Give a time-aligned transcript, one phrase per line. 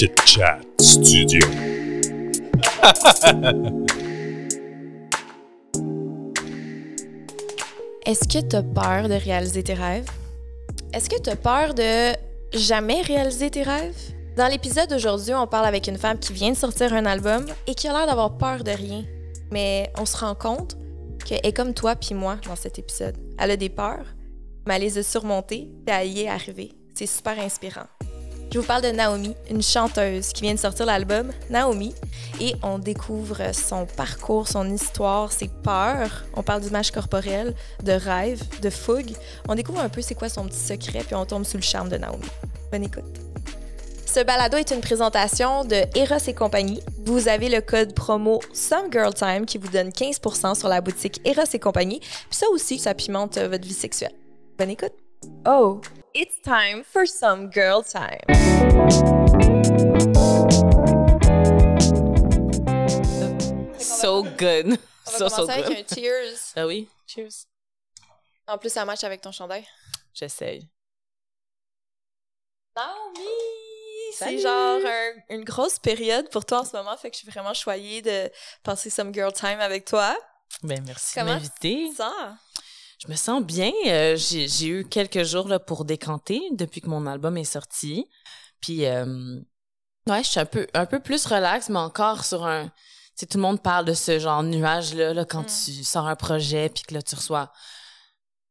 [0.00, 1.46] Chit Chat Studio.
[8.06, 10.08] Est-ce que tu as peur de réaliser tes rêves?
[10.94, 12.14] Est-ce que tu as peur de
[12.54, 13.94] jamais réaliser tes rêves?
[14.38, 17.74] Dans l'épisode d'aujourd'hui, on parle avec une femme qui vient de sortir un album et
[17.74, 19.04] qui a l'air d'avoir peur de rien.
[19.52, 20.78] Mais on se rend compte
[21.26, 23.18] qu'elle est comme toi puis moi dans cet épisode.
[23.38, 24.06] Elle a des peurs,
[24.66, 26.72] mais elle les a surmontées et elle y est arrivée.
[26.94, 27.84] C'est super inspirant.
[28.52, 31.94] Je vous parle de Naomi, une chanteuse qui vient de sortir l'album Naomi
[32.40, 36.24] et on découvre son parcours, son histoire, ses peurs.
[36.34, 39.12] On parle d'image corporelle, de rêve, de fougue.
[39.48, 41.88] On découvre un peu c'est quoi son petit secret puis on tombe sous le charme
[41.88, 42.26] de Naomi.
[42.72, 43.04] Bonne écoute.
[44.04, 46.80] Ce balado est une présentation de Eros et compagnie.
[47.06, 51.60] Vous avez le code promo SomeGirlTime qui vous donne 15% sur la boutique Eros et
[51.60, 52.00] compagnie.
[52.00, 54.14] Puis ça aussi, ça pimente votre vie sexuelle.
[54.58, 54.94] Bonne écoute.
[55.46, 55.80] Oh,
[56.14, 58.20] it's time for some girl time.
[63.78, 64.66] So good.
[64.66, 64.76] On va
[65.18, 65.72] So, so commencer good.
[65.72, 66.52] avec un cheers.
[66.56, 66.88] Ah oui?
[67.06, 67.46] Cheers.
[68.46, 69.66] En plus, ça match avec ton chandail.
[70.14, 70.68] J'essaye.
[72.76, 73.20] Naomi!
[74.12, 74.40] C'est Salut!
[74.40, 77.54] genre un- une grosse période pour toi en ce moment, fait que je suis vraiment
[77.54, 78.30] choyée de
[78.62, 80.16] passer some girl time avec toi.
[80.62, 81.90] Ben, merci Comment de m'inviter.
[81.96, 82.36] Ça?
[83.02, 83.72] Je me sens bien.
[83.86, 88.06] Euh, j'ai eu quelques jours là, pour décanter depuis que mon album est sorti.
[88.60, 89.40] Puis, euh,
[90.06, 92.66] ouais, je suis un peu, un peu plus relax, mais encore sur un...
[92.66, 92.72] Tu
[93.14, 95.64] sais, tout le monde parle de ce genre de nuage-là, là, quand Mm.
[95.64, 97.50] tu sors un projet, puis que là, tu reçois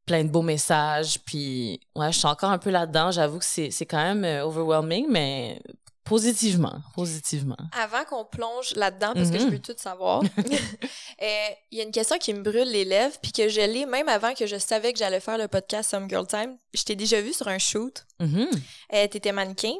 [0.08, 1.20] plein de beaux messages.
[1.25, 3.11] Puis, ouais, je suis encore un peu là-dedans.
[3.11, 5.61] J'avoue que c'est c'est quand même euh, overwhelming, mais
[6.10, 7.56] positivement, positivement.
[7.72, 9.52] Avant qu'on plonge là-dedans, parce que je Mhm.
[9.52, 10.22] veux tout savoir,
[11.22, 13.86] euh, il y a une question qui me brûle les lèvres, puis que je l'ai
[13.86, 16.58] même avant que je savais que j'allais faire le podcast Some Girl Time.
[16.74, 18.06] Je t'ai déjà vu sur un shoot.
[18.20, 18.50] Mhm.
[18.94, 19.74] Euh, T'étais mannequin.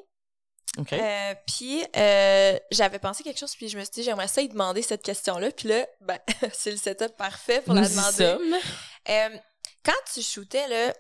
[0.78, 0.94] OK.
[0.94, 4.48] Euh, puis euh, j'avais pensé quelque chose, puis je me suis dit, j'aimerais ça y
[4.48, 5.52] demander cette question-là.
[5.52, 6.20] Puis là, ben,
[6.54, 8.16] c'est le setup parfait pour Nous la y demander.
[8.16, 9.40] sommes.
[9.84, 10.94] Quand tu shootais, là,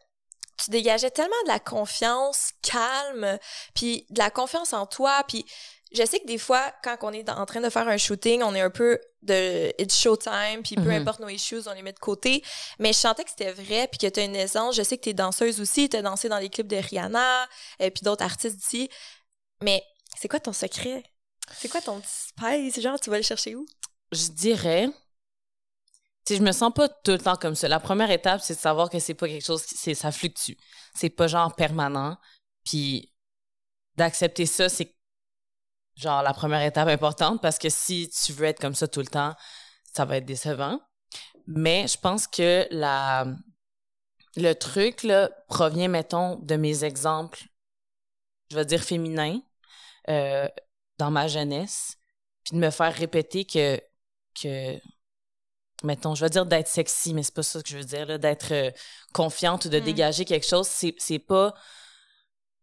[0.63, 3.37] tu dégageais tellement de la confiance calme,
[3.73, 5.45] puis de la confiance en toi, puis
[5.91, 8.53] je sais que des fois, quand on est en train de faire un shooting, on
[8.53, 11.01] est un peu de it's showtime, puis peu Mhm.
[11.01, 12.43] importe nos issues, on les met de côté.
[12.77, 14.75] Mais je sentais que c'était vrai, puis que tu as une essence.
[14.75, 17.47] Je sais que tu es danseuse aussi, tu as dansé dans les clips de Rihanna,
[17.79, 18.87] et puis d'autres artistes d'ici.
[19.63, 19.83] Mais
[20.15, 21.03] c'est quoi ton secret?
[21.57, 22.79] C'est quoi ton petit spice?
[22.79, 23.65] Genre, tu vas le chercher où?
[24.11, 24.89] Je dirais,
[26.29, 27.67] sais, je me sens pas tout le temps comme ça.
[27.67, 30.53] La première étape, c'est de savoir que c'est pas quelque chose c'est, ça fluctue.
[30.93, 32.17] C'est pas genre permanent.
[32.65, 33.13] Puis
[33.97, 34.95] d'accepter ça, c'est
[35.95, 39.07] genre la première étape importante parce que si tu veux être comme ça tout le
[39.07, 39.35] temps,
[39.93, 40.79] ça va être décevant.
[41.47, 43.25] Mais je pense que la,
[44.35, 47.43] le truc, là, provient, mettons, de mes exemples,
[48.51, 49.41] je vais dire féminins,
[50.09, 50.47] euh,
[50.97, 51.97] dans ma jeunesse,
[52.43, 53.81] puis de me faire répéter que,
[54.39, 54.79] que
[55.83, 58.17] mettons, je vais dire d'être sexy, mais c'est pas ça que je veux dire, là,
[58.17, 58.71] d'être euh,
[59.13, 59.83] confiante ou de Mm.
[59.83, 61.53] dégager quelque chose, c'est, c'est pas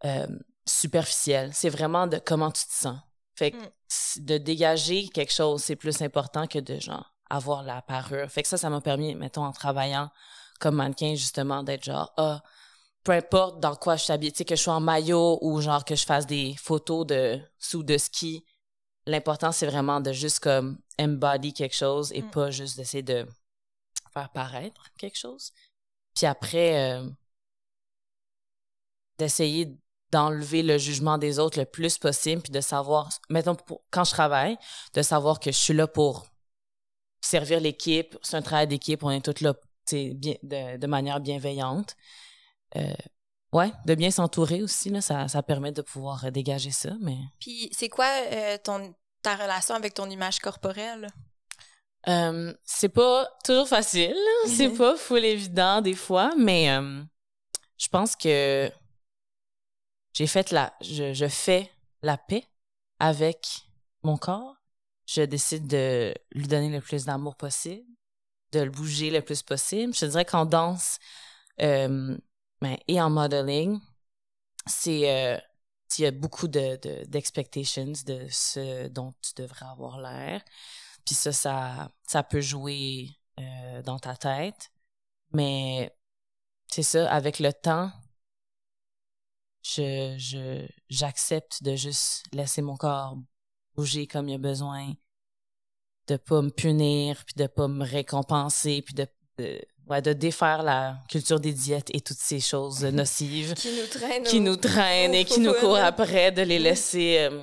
[0.05, 0.27] euh,
[0.67, 1.51] superficiel.
[1.55, 2.99] C'est vraiment de comment tu te sens.
[3.35, 4.25] Fait que Mm.
[4.25, 8.31] de dégager quelque chose, c'est plus important que de, genre, avoir la parure.
[8.31, 10.11] Fait que ça, ça m'a permis, mettons, en travaillant
[10.61, 12.43] comme mannequin, justement, d'être genre, ah,
[13.05, 15.61] peu importe dans quoi je suis habillée, tu sais, que je sois en maillot ou
[15.61, 18.45] genre que je fasse des photos de sous de ski,
[19.07, 22.31] l'important, c'est vraiment de juste comme embody quelque chose et Mm.
[22.31, 23.27] pas juste d'essayer de
[24.13, 25.53] faire paraître quelque chose.
[26.15, 27.09] Puis après, euh,
[29.19, 29.77] d'essayer
[30.13, 34.13] d'enlever le jugement des autres le plus possible, puis de savoir, mettons, pour- quand je
[34.13, 34.57] travaille,
[34.95, 36.27] de savoir que je suis là pour
[37.21, 39.55] servir l'équipe, c'est un travail d'équipe, on est tous là
[39.91, 41.97] bien, de, de manière bienveillante.
[42.77, 42.95] Euh,
[43.53, 47.17] ouais, de bien s'entourer aussi, là, ça, ça permet de pouvoir dégager ça, mais...
[47.41, 48.95] Puis c'est quoi euh, ton,
[49.27, 51.09] ta relation avec ton image corporelle?
[52.09, 54.49] Euh, c'est pas toujours facile, là.
[54.57, 54.79] c'est Mhm.
[54.79, 57.03] pas full évident des fois, mais euh,
[57.77, 58.71] je pense que
[60.13, 61.69] j'ai fait la, je, je fais
[62.03, 62.45] la paix
[63.01, 63.41] avec
[64.05, 64.55] mon corps.
[65.07, 67.89] Je décide de lui donner le plus d'amour possible,
[68.53, 69.93] de le bouger le plus possible.
[69.95, 70.99] Je te dirais qu'en danse
[71.61, 72.17] euh,
[72.61, 73.81] ben, et en modeling,
[74.67, 75.43] c'est
[75.99, 80.43] il y a beaucoup de, de d'expectations de ce dont tu devrais avoir l'air.
[81.05, 84.71] Puis ça, ça, ça peut jouer euh, dans ta tête.
[85.33, 85.93] Mais
[86.69, 87.93] c'est ça, avec le temps,
[89.63, 93.17] je, je, j'accepte de juste laisser mon corps
[93.75, 94.95] bouger comme il a besoin,
[96.07, 99.07] de pas me punir, puis de pas me récompenser, puis de,
[99.39, 103.87] de, ouais, de défaire la culture des diètes et toutes ces choses nocives Qui nous
[103.87, 106.63] traîne qui nous traînent et qui nous courent après, de les Mm.
[106.63, 107.43] laisser euh,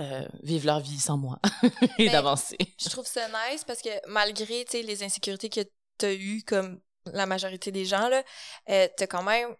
[0.00, 1.38] euh, vivre leur vie sans moi
[1.98, 2.56] et Ben, d'avancer.
[2.80, 5.60] Je trouve ça nice parce que malgré tu les insécurités que
[5.98, 6.80] tu as eues, comme
[7.12, 8.22] la majorité des gens, là,
[8.70, 9.54] euh, t'as quand même.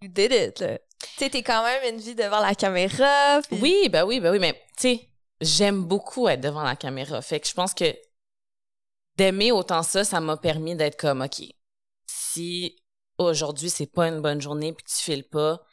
[0.00, 0.64] You did it.
[1.18, 3.40] Tu t'es quand même une vie devant la caméra.
[3.50, 5.08] Oui, ben oui, ben oui, mais tu sais,
[5.40, 7.20] j'aime beaucoup être devant la caméra.
[7.22, 7.84] Fait que je pense que
[9.16, 11.42] d'aimer autant ça, ça m'a permis d'être comme, OK,
[12.06, 12.76] si
[13.18, 15.64] aujourd'hui c'est pas une bonne journée puis tu files pas,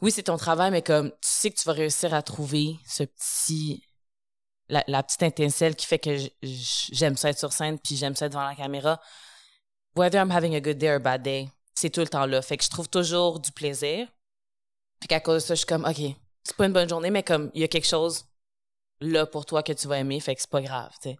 [0.00, 3.02] oui, c'est ton travail, mais comme tu sais que tu vas réussir à trouver ce
[3.02, 3.82] petit,
[4.68, 8.32] la, petite étincelle qui fait que j'aime ça être sur scène puis j'aime ça être
[8.32, 9.00] devant la caméra.
[9.96, 12.42] Whether I'm having a good day or a bad day, c'est tout le temps là.
[12.42, 14.06] Fait que je trouve toujours du plaisir.
[15.00, 16.14] Fait qu'à cause de ça, je suis comme, OK,
[16.44, 18.26] c'est pas une bonne journée, mais comme, il y a quelque chose
[19.00, 21.18] là pour toi que tu vas aimer, fait que c'est pas grave, tu sais.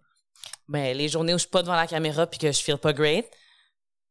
[0.67, 2.93] Mais les journées où je suis pas devant la caméra puis que je feel pas
[2.93, 3.25] great,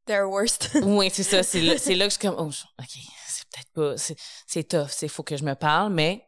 [0.07, 0.71] They're worst.
[0.83, 3.73] oui, c'est ça, c'est là, c'est là que je suis comme, oh, OK, c'est peut-être
[3.75, 4.17] pas, c'est,
[4.47, 6.27] c'est tough, c'est faut que je me parle, mais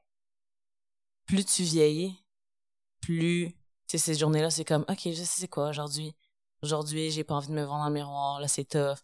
[1.24, 2.22] plus tu vieillis,
[3.00, 3.52] plus,
[3.88, 6.14] tu sais, ces journées-là, c'est comme, OK, je sais c'est quoi aujourd'hui.
[6.62, 8.98] Aujourd'hui, j'ai pas envie de me voir dans le miroir, là, c'est tough.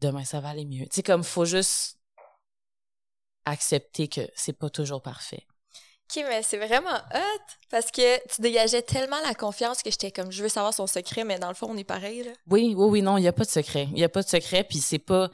[0.00, 0.86] Demain, ça va aller mieux.
[0.86, 2.00] Tu sais, comme, faut juste
[3.44, 5.46] accepter que c'est pas toujours parfait.
[6.14, 10.30] Ok, mais c'est vraiment hot parce que tu dégageais tellement la confiance que j'étais comme,
[10.30, 12.32] je veux savoir son secret, mais dans le fond, on est pareil, là.
[12.48, 13.84] Oui, oui, oui, non, il n'y a pas de secret.
[13.88, 15.30] Il n'y a pas de secret, puis c'est pas.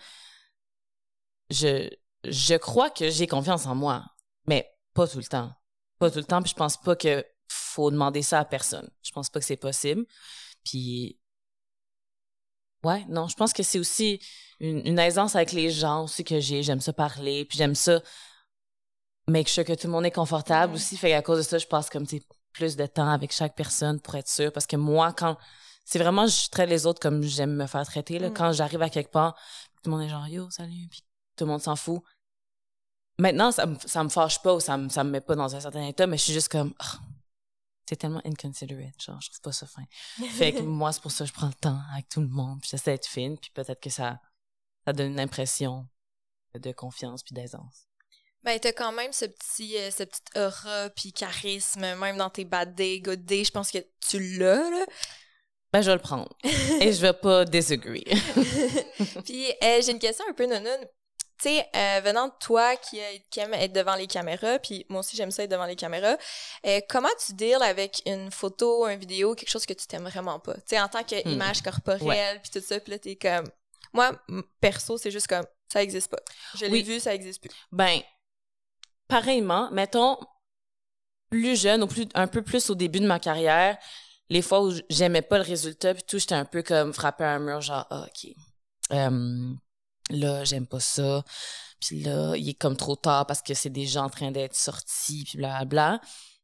[1.51, 1.91] Je,
[2.25, 4.05] je crois que j'ai confiance en moi,
[4.47, 5.51] mais pas tout le temps.
[5.99, 8.89] Pas tout le temps, puis je pense pas que faut demander ça à personne.
[9.03, 10.05] Je pense pas que c'est possible.
[10.65, 11.19] Puis.
[12.85, 14.21] Ouais, non, je pense que c'est aussi
[14.61, 16.63] une, une aisance avec les gens aussi que j'ai.
[16.63, 18.01] J'aime ça parler, puis j'aime ça
[19.29, 20.97] make sure que tout le monde est confortable aussi.
[20.97, 22.21] Fait qu'à cause de ça, je passe comme, tu
[22.53, 24.53] plus de temps avec chaque personne pour être sûre.
[24.53, 25.37] Parce que moi, quand
[25.85, 28.19] c'est vraiment, je traite les autres comme j'aime me faire traiter.
[28.19, 28.31] Là.
[28.31, 28.35] Mm.
[28.35, 29.35] Quand j'arrive à quelque part,
[29.83, 31.03] tout le monde est genre yo, salut, puis
[31.37, 32.03] tout le monde s'en fout.
[33.19, 35.55] Maintenant, ça me, ça me fâche pas ou ça me, ça me met pas dans
[35.55, 36.99] un certain état, mais je suis juste comme, Ah,
[37.89, 39.85] c'est tellement inconsiderate, genre, je trouve pas ça fin.
[40.31, 42.61] Fait que moi, c'est pour ça que je prends le temps avec tout le monde,
[42.61, 44.21] puis j'essaie d'être fine, puis peut-être que ça,
[44.85, 45.89] ça donne une impression
[46.55, 47.88] de confiance puis d'aisance.
[48.44, 52.44] Ben, t'as quand même ce petit, euh, ce petit aura puis charisme, même dans tes
[52.44, 54.87] bad days, good days, je pense que tu l'as, là.
[55.73, 56.35] Ben, je vais le prendre.
[56.81, 58.05] Et je vais pas disagree.
[59.25, 60.87] puis euh, j'ai une question un peu nonoune.
[61.40, 62.99] Tu sais, euh, venant de toi qui,
[63.31, 66.17] qui aime être devant les caméras, puis moi aussi j'aime ça être devant les caméras,
[66.67, 70.41] euh, comment tu deals avec une photo, une vidéo, quelque chose que tu t'aimes vraiment
[70.41, 70.55] pas?
[70.55, 73.49] Tu sais, en tant qu'image corporelle, puis tout ça, puis là t'es comme...
[73.93, 74.11] Moi,
[74.61, 76.19] perso, c'est juste comme, ça existe pas.
[76.56, 76.82] Je l'ai Oui.
[76.82, 77.50] vu, ça existe plus.
[77.70, 78.00] Ben,
[79.08, 80.19] pareillement, mettons,
[81.31, 83.78] plus jeune, ou un peu plus au début de ma carrière,
[84.31, 87.32] les fois où j'aimais pas le résultat, puis tout, j'étais un peu comme frappé à
[87.34, 88.34] un mur, genre, ah, OK,
[90.10, 91.25] là, j'aime pas ça.
[91.81, 95.25] Puis là, il est comme trop tard parce que c'est déjà en train d'être sorti,
[95.25, 96.00] puis blablabla.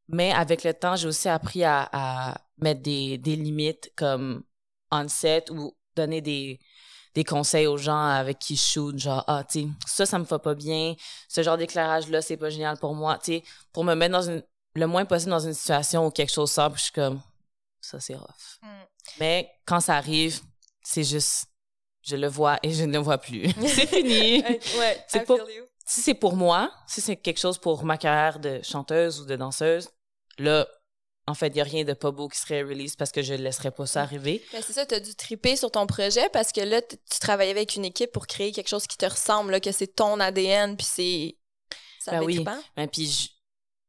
[0.08, 4.44] Mais avec le temps, j'ai aussi appris à, à mettre des, des limites comme
[4.90, 6.61] on set ou donner des,
[7.14, 10.25] des conseils aux gens avec qui je shoot, genre, ah, tu sais, ça, ça me
[10.25, 10.94] va pas bien,
[11.28, 13.40] ce genre d'éclairage-là, c'est pas génial pour moi, tu
[13.72, 14.43] pour me mettre dans une,
[14.75, 17.20] le moins possible dans une situation où quelque chose sort, puis je suis comme,
[17.81, 18.58] ça, c'est rough.
[18.62, 18.66] Mm.
[19.20, 20.40] Mais quand ça arrive,
[20.82, 21.46] c'est juste,
[22.02, 23.52] je le vois et je ne le vois plus.
[23.61, 24.43] c'est fini.
[24.43, 25.64] ouais, I feel you.
[25.87, 29.37] si c'est pour moi, si c'est quelque chose pour ma carrière de chanteuse ou de
[29.37, 29.88] danseuse,
[30.38, 30.66] là,
[31.26, 33.33] en fait, il n'y a rien de pas beau qui serait release parce que je
[33.35, 34.43] ne laisserais pas ça arriver.
[34.52, 37.50] Ben, c'est ça, tu as dû triper sur ton projet parce que là, tu travaillais
[37.50, 40.76] avec une équipe pour créer quelque chose qui te ressemble, là, que c'est ton ADN,
[40.76, 41.37] puis c'est.
[42.00, 42.45] Ça Ben oui.
[42.76, 43.28] Et puis, je-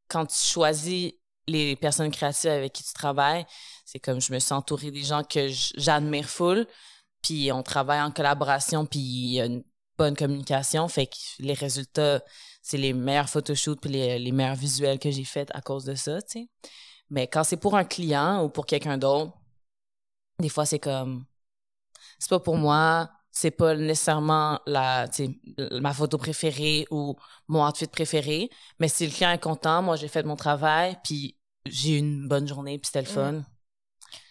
[0.07, 1.11] quand tu choisis
[1.47, 3.45] les personnes créatives avec qui tu travailles,
[3.85, 6.65] c'est comme je me suis entourée des gens que j'admire full,
[7.21, 9.63] puis on travaille en collaboration, puis il y a une
[9.97, 12.23] bonne communication, fait que les résultats,
[12.61, 15.95] c'est les meilleurs photoshoots puis les, les meilleurs visuels que j'ai faits à cause de
[15.95, 16.47] ça, tu sais.
[17.09, 19.33] Mais quand c'est pour un client ou pour quelqu'un d'autre,
[20.39, 21.25] des fois c'est comme
[22.19, 25.07] c'est pas pour moi, c'est pas nécessairement la
[25.71, 27.15] ma photo préférée ou
[27.47, 31.37] mon outfit préféré, mais si le client est content, moi j'ai fait mon travail puis
[31.65, 33.43] j'ai eu une bonne journée puis c'était le fun.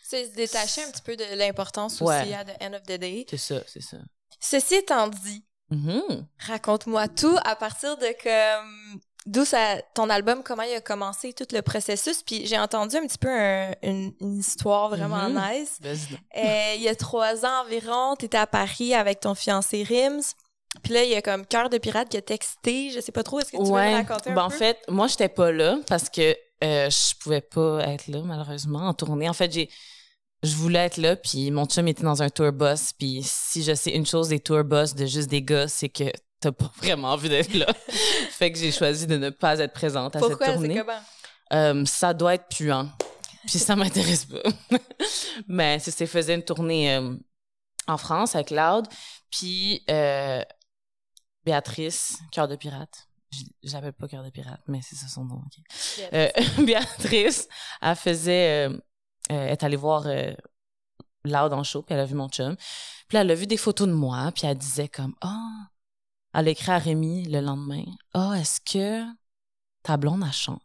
[0.02, 2.22] C'est se détacher un petit peu de l'importance Ouais.
[2.22, 3.26] aussi à the end of the day.
[3.28, 3.96] C'est ça, c'est ça.
[4.40, 6.26] Ceci étant dit, Mhm.
[6.38, 9.00] raconte-moi tout à partir de comme.
[9.26, 12.22] D'où ça, ton album, comment il a commencé, tout le processus.
[12.22, 15.40] Puis j'ai entendu un petit peu un- une, une histoire vraiment Mhm.
[15.52, 15.80] nice.
[15.80, 16.18] Donc.
[16.36, 20.34] Euh, il y a trois ans environ, t'étais à Paris avec ton fiancé Rims.
[20.82, 22.90] Puis là, il y a comme Cœur de pirate qui a texté.
[22.90, 23.92] Je sais pas trop, est-ce que tu veux Ouais.
[23.92, 27.40] me raconter un Ben, en fait, moi, j'étais pas là parce que euh, je pouvais
[27.40, 29.28] pas être là, malheureusement, en tournée.
[29.28, 29.70] En fait, j'ai,
[30.42, 32.92] je voulais être là, puis mon chum était dans un tour bus.
[32.98, 36.04] Puis si je sais une chose des tour bus de juste des gars, c'est que
[36.44, 37.66] t'as pas vraiment envie d'être là.
[38.30, 40.46] fait que j'ai choisi de ne pas être présente à Pourquoi?
[40.46, 40.82] cette tournée.
[41.52, 42.90] Euh, ça doit être puant.
[43.46, 44.42] Puis ça m'intéresse pas.
[45.48, 47.16] Mais c'est faisait une tournée euh,
[47.86, 48.86] en France avec Loud.
[49.30, 50.42] Puis euh,
[51.44, 53.08] Béatrice, Cœur de pirate.
[53.64, 55.42] Je l'appelle pas Cœur de pirate, mais c'est ça son nom.
[56.58, 57.48] Béatrice,
[57.82, 58.70] elle faisait...
[59.28, 60.06] Est allée voir
[61.24, 62.54] Loud en show, puis elle a vu mon chum.
[63.08, 65.16] Puis là, elle a vu des photos de moi, puis elle disait comme...
[65.20, 65.66] Ah...
[66.34, 67.84] Elle écrit à Rémi le lendemain.
[68.12, 69.04] Ah, est-ce que
[69.82, 70.60] ta blonde, elle chante?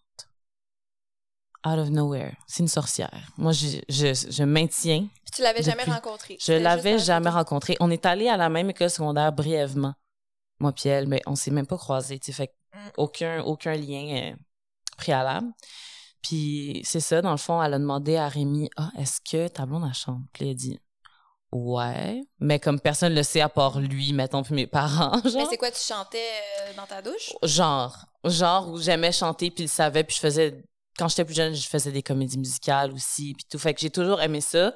[1.65, 2.35] Out of nowhere.
[2.47, 3.31] C'est une sorcière.
[3.37, 5.07] Moi, je, je, je maintiens.
[5.23, 6.37] Puis tu l'avais jamais Depuis- rencontré.
[6.39, 7.75] Je l'avais jamais rencontrée.
[7.81, 9.93] On est allé à la même école secondaire brièvement,
[10.59, 12.17] moi puis elle, mais on s'est même pas croisés.
[12.19, 12.77] Tu fait Mm.
[12.97, 14.35] aucun, aucun lien euh,
[14.95, 15.47] préalable.
[16.21, 19.65] Puis c'est ça, dans le fond, elle a demandé à Rémi, ah, est-ce que ta
[19.65, 20.21] blonde elle chante?
[20.33, 20.79] Puis il a dit,
[21.51, 25.49] ouais, mais comme personne le sait à part lui, mettons, puis mes parents, Mais genre.
[25.49, 26.17] c'est quoi, tu chantais
[26.61, 27.33] euh, dans ta douche?
[27.43, 30.63] Genre, genre où j'aimais chanter puis il savait puis je faisais
[30.97, 33.89] quand j'étais plus jeune, je faisais des comédies musicales aussi puis tout fait que j'ai
[33.89, 34.73] toujours aimé ça.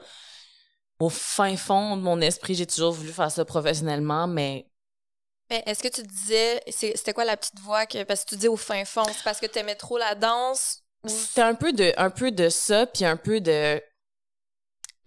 [1.00, 4.66] Au fin fond de mon esprit, j'ai toujours voulu faire ça professionnellement mais
[5.50, 8.38] Mais est-ce que tu disais, c'est- c'était quoi la petite voix que, parce que tu
[8.38, 10.82] dis au fin fond, c'est parce que t'aimais trop la danse?
[11.04, 11.10] Ou...
[11.10, 13.82] c'était un peu de un peu de ça puis un peu de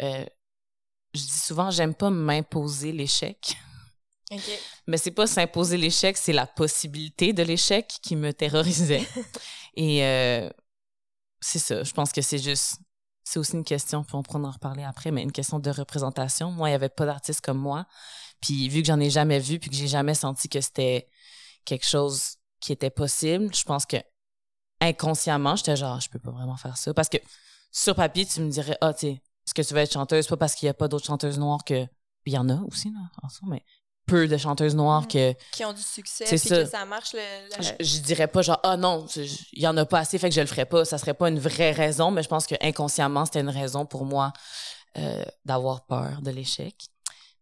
[0.02, 0.24] euh,
[1.16, 3.56] je dis souvent j'aime pas m'imposer l'échec.
[4.30, 4.42] Ok.
[4.86, 9.06] Mais c'est pas s'imposer l'échec, c'est la possibilité de l'échec qui me terrorisait.
[9.76, 10.50] Et euh,
[11.40, 12.78] c'est ça, je pense que c'est juste,
[13.22, 16.50] c'est aussi une question, puis on pourra en reparler après, mais une question de représentation.
[16.50, 17.86] Moi, il y avait pas d'artiste comme moi.
[18.40, 21.08] Puis vu que j'en ai jamais vu, puis que j'ai jamais senti que c'était
[21.64, 23.96] quelque chose qui était possible, je pense que
[24.80, 26.92] inconsciemment, j'étais genre, je peux pas vraiment faire ça.
[26.94, 27.18] Parce que
[27.70, 30.26] sur papier, tu me dirais, ah, tu sais, est-ce que tu veux être chanteuse?
[30.26, 31.86] Pas parce qu'il y a pas d'autres chanteuses noires que.
[32.28, 33.62] Il y en a aussi, là, en soi, mais
[34.04, 35.06] peu de chanteuses noires Mm.
[35.08, 36.62] que Qui ont du succès, C'est puis ça.
[36.64, 37.12] que ça marche.
[37.12, 37.20] Le,
[37.56, 39.06] le- je, je dirais pas genre ah non
[39.52, 41.28] il y en a pas assez fait que je le ferais pas ça serait pas
[41.28, 44.32] une vraie raison mais je pense que inconsciemment c'était une raison pour moi
[44.98, 46.74] euh, d'avoir peur de l'échec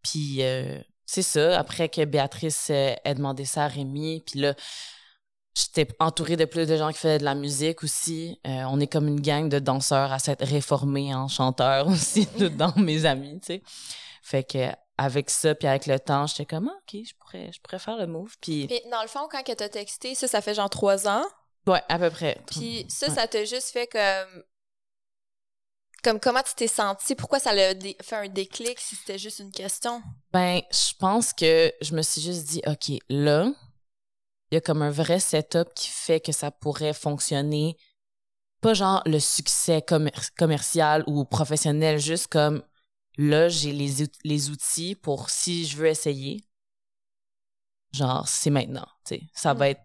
[0.01, 4.55] puis euh, c'est ça après que Béatrice euh, ait demandé ça à Rémi puis là
[5.55, 8.87] j'étais entourée de plus de gens qui faisaient de la musique aussi Euh, on est
[8.87, 12.25] comme une gang de danseurs à s'être réformés en chanteurs aussi
[12.57, 13.61] dans mes amis tu sais
[14.21, 17.59] fait que avec ça puis avec le temps j'étais comme ah, ok je pourrais je
[17.61, 20.53] pourrais faire le move puis dans le fond, quand que t'as texté, ça, ça fait
[20.53, 21.23] genre trois ans?
[21.67, 22.37] Ouais, à peu près.
[22.47, 23.15] Puis ça, Ouais.
[23.15, 24.43] ça t'a juste fait comme.
[26.03, 27.15] Comme comment tu t'es senti?
[27.15, 30.03] Pourquoi ça l'a fait un déclic si c'était juste une question?
[30.31, 33.47] Ben, je pense que je me suis juste dit, OK, là,
[34.51, 37.77] il y a comme un vrai setup qui fait que ça pourrait fonctionner.
[38.61, 42.63] Pas genre le succès commer- commercial ou professionnel, juste comme
[43.17, 46.43] là, j'ai les, out- les outils pour si je veux essayer.
[47.93, 48.87] Genre, c'est maintenant.
[49.33, 49.57] Ça Mm.
[49.57, 49.81] va être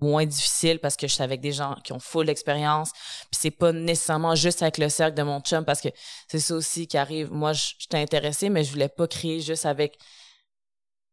[0.00, 2.92] moins difficile parce que je suis avec des gens qui ont full expérience.
[3.30, 5.88] Puis c'est pas nécessairement juste avec le cercle de mon chum parce que
[6.28, 7.30] c'est ça aussi qui arrive.
[7.32, 9.98] Moi, je j'étais intéressée, mais je voulais pas créer juste avec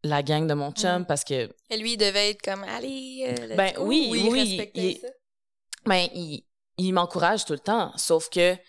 [0.10, 1.06] la gang de mon chum Mm.
[1.06, 4.16] parce que, Et lui, il devait être comme, allez, euh, let's Ben go, oui, ou
[4.16, 5.08] il oui, respectait il- ça?
[5.86, 6.44] ben, il,
[6.78, 7.92] il m'encourage tout le temps.
[7.98, 8.62] Sauf que, tu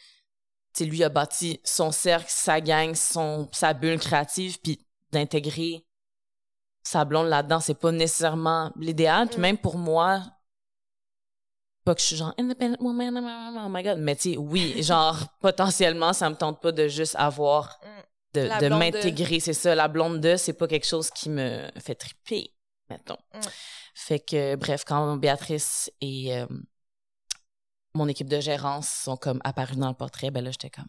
[0.72, 5.84] sais, lui a bâti son cercle, sa gang, son, sa bulle créative, puis d'intégrer
[6.82, 9.28] sa blonde là-dedans, c'est pas nécessairement l'idéal.
[9.28, 9.42] Puis Mm.
[9.42, 10.22] même pour moi,
[11.84, 13.16] pas que je suis genre independent woman,
[13.64, 17.16] oh my god, mais tu sais, oui, genre potentiellement, ça me tente pas de juste
[17.16, 18.02] avoir Mm.
[18.34, 19.74] De, m'intégrer, c'est ça.
[19.74, 22.52] La blonde de, c'est pas quelque chose qui me fait triper,
[22.90, 23.18] mettons.
[23.34, 23.40] Mm.
[23.94, 26.46] Fait que, bref, quand Béatrice et euh,
[27.94, 30.88] mon équipe de gérance sont comme apparus dans le portrait, ben là, j'étais comme,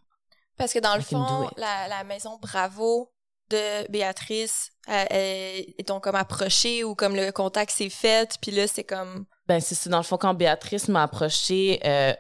[0.58, 3.12] Parce que dans le fond, la, la maison Bravo
[3.50, 8.68] de Béatrice, euh, ils t'ont comme approché ou comme le contact s'est fait, puis là,
[8.68, 9.26] c'est comme.
[9.48, 9.90] ben c'est ça.
[9.90, 12.14] Dans le fond, quand Béatrice m'a approché, euh,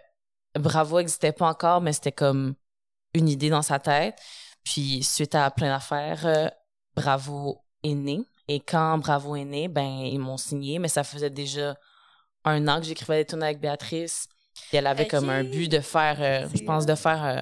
[0.55, 2.55] Bravo n'existait pas encore, mais c'était comme
[3.13, 4.19] une idée dans sa tête.
[4.63, 6.49] Puis, suite à plein d'affaires, euh,
[6.95, 8.21] Bravo est né.
[8.47, 11.77] Et quand Bravo est né, ben, ils m'ont signé, mais ça faisait déjà
[12.45, 14.27] un an que j'écrivais des tunes avec Béatrice.
[14.53, 17.41] Puis elle avait comme un but de faire, euh, je pense, de faire, euh,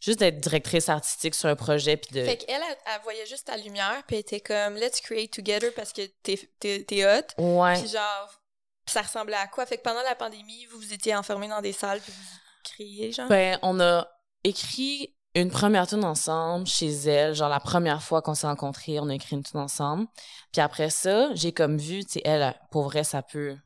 [0.00, 1.96] juste d'être directrice artistique sur un projet.
[1.96, 2.24] Puis de.
[2.24, 5.72] Fait qu'elle, elle, elle voyait juste ta lumière, puis elle était comme, let's create together
[5.74, 7.42] parce que t'es hot.
[7.42, 7.78] Ouais.
[7.80, 8.40] Puis genre,
[8.86, 9.66] ça ressemblait à quoi?
[9.66, 13.12] Fait que pendant la pandémie, vous vous étiez enfermés dans des salles, puis vous criez,
[13.12, 13.28] genre?
[13.28, 14.08] Ben, on a
[14.44, 19.08] écrit une première tune ensemble chez elle, genre la première fois qu'on s'est rencontrés, on
[19.08, 20.06] a écrit une tune ensemble.
[20.52, 23.56] Puis après ça, j'ai comme vu, tu sais, elle, pour vrai, ça peut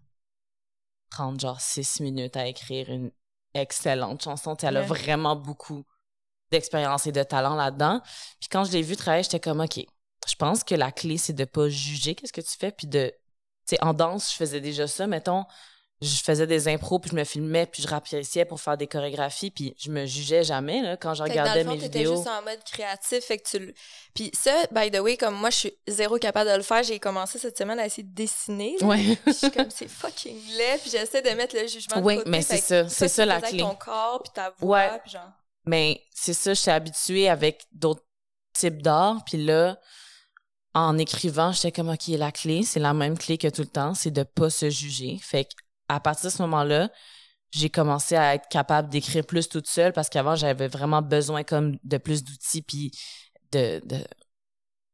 [1.11, 3.11] prendre genre six minutes à écrire une
[3.54, 4.56] excellente chanson.
[4.56, 5.85] Tu sais, elle a vraiment beaucoup
[6.50, 8.00] d'expérience et de talent là-dedans.
[8.40, 9.78] Puis quand je l'ai vue travailler, j'étais comme, OK,
[10.26, 13.12] je pense que la clé, c'est de pas juger qu'est-ce que tu fais, puis de...
[13.66, 15.47] Tu sais, en danse, je faisais déjà ça, mettons,
[16.03, 19.51] je faisais des impros, puis je me filmais, puis je rapetissais pour faire des chorégraphies,
[19.51, 21.81] puis je me jugeais jamais, là, quand je Fait que dans regardais le fond, mes
[21.83, 22.17] t'étais vidéos.
[22.17, 23.59] juste en mode créatif, fait que tu...
[23.61, 23.75] le-
[24.15, 26.99] Puis ça, by the way, comme moi, je suis zéro capable de le faire, j'ai
[26.99, 28.77] commencé cette semaine à essayer de dessiner.
[28.81, 28.87] là.
[28.87, 29.17] Ouais.
[29.25, 32.17] Puis je suis comme, c'est fucking laid, puis j'essaie de mettre le jugement de Oui,
[32.19, 32.31] côté.
[32.31, 33.59] mais fait c'est que ça, c'est ça la avec clé.
[33.61, 35.01] ton corps, puis ta voix, Ouais.
[35.03, 35.31] puis genre...
[35.67, 38.05] Mais c'est ça, je suis habituée avec d'autres
[38.53, 39.23] types d'art.
[39.25, 39.79] Puis là,
[40.75, 43.95] en écrivant, j'étais comme, OK, la clé, c'est la même clé que tout le temps,
[43.95, 45.19] c'est de pas se juger.
[45.23, 45.49] Fait
[45.88, 46.91] à partir de ce moment-là,
[47.50, 51.79] j'ai commencé à être capable d'écrire plus toute seule parce qu'avant, j'avais vraiment besoin comme
[51.85, 52.91] de plus d'outils puis
[53.53, 53.81] de,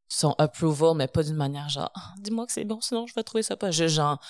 [0.08, 3.22] son approval, mais pas d'une manière genre, Ah, dis-moi que c'est bon, sinon je vais
[3.22, 3.70] trouver ça pas.
[3.70, 4.20] Juste genre,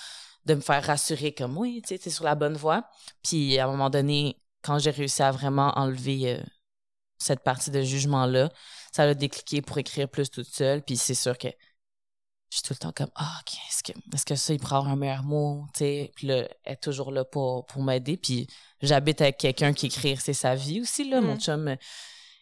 [0.45, 2.83] de me faire rassurer comme, oui, tu sais, sur la bonne voie.
[3.23, 6.43] Puis à un moment donné, quand j'ai réussi à vraiment enlever euh,
[7.17, 8.49] cette partie de jugement-là,
[8.91, 10.83] ça l'a décliqué pour écrire plus toute seule.
[10.83, 11.47] Puis c'est sûr que
[12.51, 14.85] je suis tout le temps comme, ah, OK, est-ce que, est-ce que ça, il prend
[14.85, 16.11] un meilleur mot, tu sais?
[16.15, 18.17] Puis là, elle est toujours là pour, pour m'aider.
[18.17, 18.45] Puis
[18.81, 21.21] j'habite avec quelqu'un qui écrit, c'est sa vie aussi, là.
[21.21, 21.39] Mon Mm.
[21.39, 21.75] chum, euh,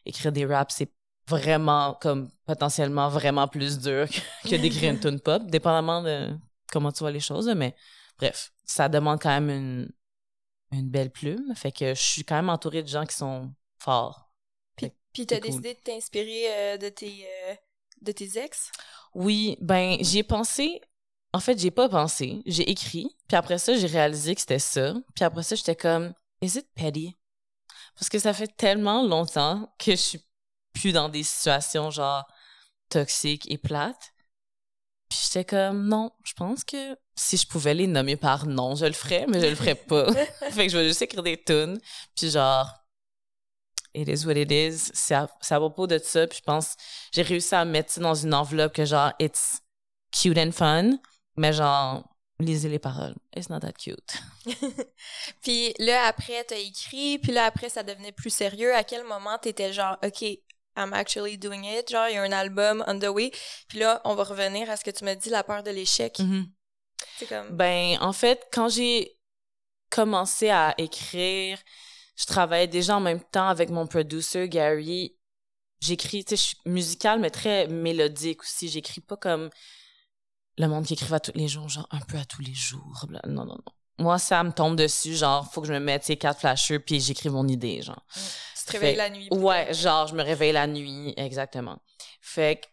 [0.06, 0.92] écrire des raps, c'est
[1.28, 6.36] vraiment, comme, potentiellement vraiment plus dur que, que d'écrire une tune pop, dépendamment de
[6.72, 7.76] comment tu vois les choses, mais
[8.18, 9.92] bref, ça demande quand même une,
[10.72, 11.54] une belle plume.
[11.56, 14.32] Fait que je suis quand même entourée de gens qui sont forts.
[14.76, 15.50] Puis, puis t'as cool.
[15.50, 17.56] décidé de t'inspirer euh, de tes euh,
[18.02, 18.72] de tes ex?
[19.14, 20.82] Oui, ben j'y ai pensé.
[21.34, 22.42] En fait, j'ai pas pensé.
[22.46, 23.16] J'ai écrit.
[23.28, 24.94] Puis après ça, j'ai réalisé que c'était ça.
[25.16, 27.16] Puis après ça, j'étais comme, is it petty?
[27.96, 30.26] Parce que ça fait tellement longtemps que je suis
[30.74, 32.26] plus dans des situations genre
[32.90, 34.14] toxiques et plates.
[35.10, 38.86] Puis j'étais comme, non, je pense que si je pouvais les nommer par nom, je
[38.86, 40.12] le ferais, mais je le ferais pas.
[40.52, 41.80] fait que je vais juste écrire des tunes.
[42.16, 42.72] Puis genre,
[43.94, 44.92] it is what it is.
[44.94, 46.28] C'est à, à propos de ça.
[46.28, 46.76] Puis je pense,
[47.12, 49.62] j'ai réussi à mettre ça dans une enveloppe que genre, it's
[50.12, 51.00] cute and fun,
[51.36, 52.04] mais genre,
[52.40, 53.16] lisez les paroles.
[53.36, 54.14] It's not that cute.
[55.42, 58.74] Puis là, après, t'as écrit, puis là, après, ça devenait plus sérieux.
[58.76, 60.22] À quel moment t'étais genre, OK,
[60.78, 61.90] I'm actually doing it?
[61.90, 63.32] Genre, il y a un album on the way.
[63.68, 66.22] Puis là, on va revenir à ce que tu m'as dit, la peur de l'échec.
[67.18, 67.56] C'est comme...
[67.56, 69.18] Ben, en fait, quand j'ai
[69.90, 71.60] commencé à écrire,
[72.20, 75.16] je travaillais déjà en même temps avec mon producer, Gary.
[75.82, 78.68] J'écris, tu sais, je suis musicale, mais très mélodique aussi.
[78.68, 79.50] J'écris pas comme
[80.58, 83.06] le monde qui écrivait à tous les jours, genre un peu à tous les jours.
[83.08, 83.74] bla- Non, non, non.
[83.98, 87.00] Moi, ça me tombe dessus, genre, faut que je me mette, sais, quatre flashers, puis
[87.00, 88.06] j'écris mon idée, genre.
[88.14, 89.28] tu te réveilles fait- la nuit.
[89.32, 91.80] Ouais, genre, je me réveille la nuit, exactement.
[92.22, 92.68] Fait que,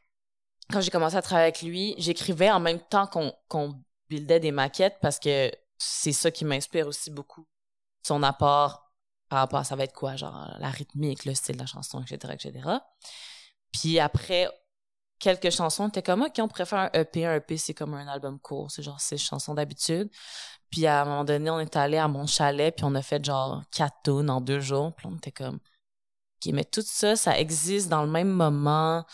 [0.72, 4.50] quand j'ai commencé à travailler avec lui, j'écrivais en même temps qu'on qu'on buildait des
[4.52, 7.46] maquettes parce que c'est ça qui m'inspire aussi beaucoup.
[8.02, 8.85] Son apport
[9.28, 12.02] par rapport à ça va être quoi, genre la rythmique, le style de la chanson,
[12.02, 12.68] etc., etc.
[13.72, 14.48] Puis après
[15.18, 17.26] quelques chansons, t'es comme, OK, on faire un EP.
[17.26, 20.10] Un EP, c'est comme un album court, c'est genre six chansons d'habitude.
[20.70, 23.24] Puis à un moment donné, on est allé à mon chalet, puis on a fait
[23.24, 24.94] genre quatre tunes en deux jours.
[24.94, 29.04] Puis on était comme, OK, mais tout ça, ça existe dans le même moment.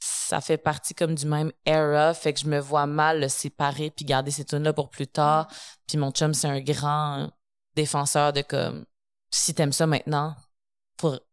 [0.00, 2.14] Ça fait partie comme du même era.
[2.14, 5.48] Fait que je me vois mal le séparer puis garder ces tunes-là pour plus tard.
[5.86, 7.30] Puis mon chum, c'est un grand
[7.74, 8.84] défenseur de comme,
[9.30, 10.34] si t'aimes ça maintenant,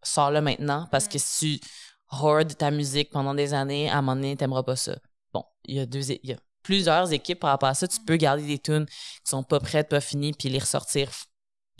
[0.03, 0.88] sors-le maintenant.
[0.91, 1.67] Parce que si tu
[2.12, 4.95] hoardes ta musique pendant des années, à un moment donné, t'aimeras pas ça.
[5.34, 7.88] Bon, il y a deux, il y a plusieurs équipes par rapport à ça.
[7.88, 11.10] Tu peux garder des tunes qui sont pas prêtes, pas finies, puis les ressortir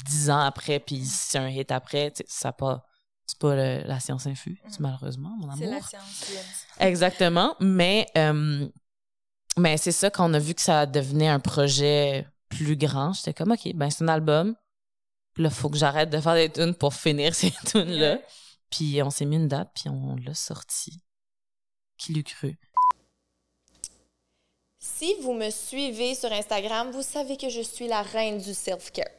[0.06, 2.86] dix ans après, puis si c'est un hit après, ça pas,
[3.26, 4.70] c'est pas le- la science infuse, Mm.
[4.82, 5.76] malheureusement, mon C'est amour.
[5.76, 6.66] la science.
[6.80, 8.68] Exactement, mais euh,
[9.58, 13.34] mais c'est ça quand on a vu que ça devenait un projet plus grand, j'étais
[13.34, 14.56] comme OK, ben c'est un album.
[15.38, 18.14] Là, faut que j'arrête de faire des tunes pour finir ces tunes là.
[18.14, 18.26] Ouais.
[18.70, 21.02] Puis on s'est mis une date puis on l'a sorti.
[21.98, 22.58] Qui l'eût cru?
[24.80, 29.10] Si vous me suivez sur Instagram, vous savez que je suis la reine du self-care.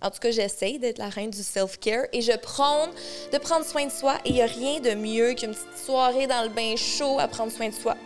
[0.00, 2.90] En tout cas, j'essaye d'être la reine du self-care et je prône
[3.32, 6.26] de prendre soin de soi et il n'y a rien de mieux qu'une petite soirée
[6.26, 7.96] dans le bain chaud à prendre soin de soi.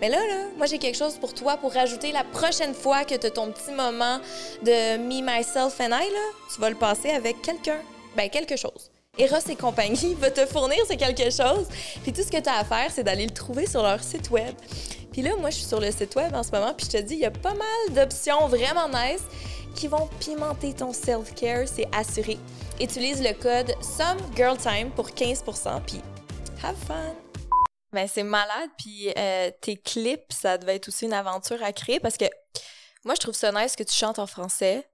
[0.00, 0.18] Mais là,
[0.56, 3.50] moi, j'ai quelque chose pour toi pour rajouter la prochaine fois que tu as ton
[3.52, 4.18] petit moment
[4.62, 7.80] de me, myself and I, là, tu vas le passer avec quelqu'un.
[8.16, 8.90] Ben, quelque chose.
[9.18, 11.66] Eros et compagnie va te fournir ce quelque chose.
[12.02, 14.30] Puis tout ce que tu as à faire, c'est d'aller le trouver sur leur site
[14.30, 14.54] web.
[15.12, 17.02] Puis là, moi, je suis sur le site web en ce moment, puis je te
[17.02, 19.22] dis, il y a pas mal d'options vraiment nice
[19.76, 22.38] qui vont pimenter ton self-care, c'est assuré.
[22.80, 26.00] Utilise le code SOMEGIRLTIME pour 15%, puis
[26.62, 27.23] have fun!
[27.94, 32.00] Ben, c'est malade, puis euh, tes clips, ça devait être aussi une aventure à créer,
[32.00, 32.24] parce que
[33.04, 34.88] moi, je trouve ça nice que tu chantes en français,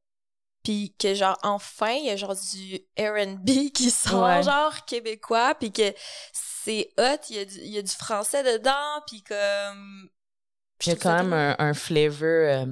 [0.63, 4.43] puis que, genre, enfin, il y a genre du R&B qui sort, Ouais.
[4.43, 5.93] genre, québécois, puis que
[6.33, 10.11] c'est hot, il y, a du, il y a du français dedans, puis comme...
[10.79, 12.23] Puis il y a quand même un, un flavor.
[12.25, 12.67] euh,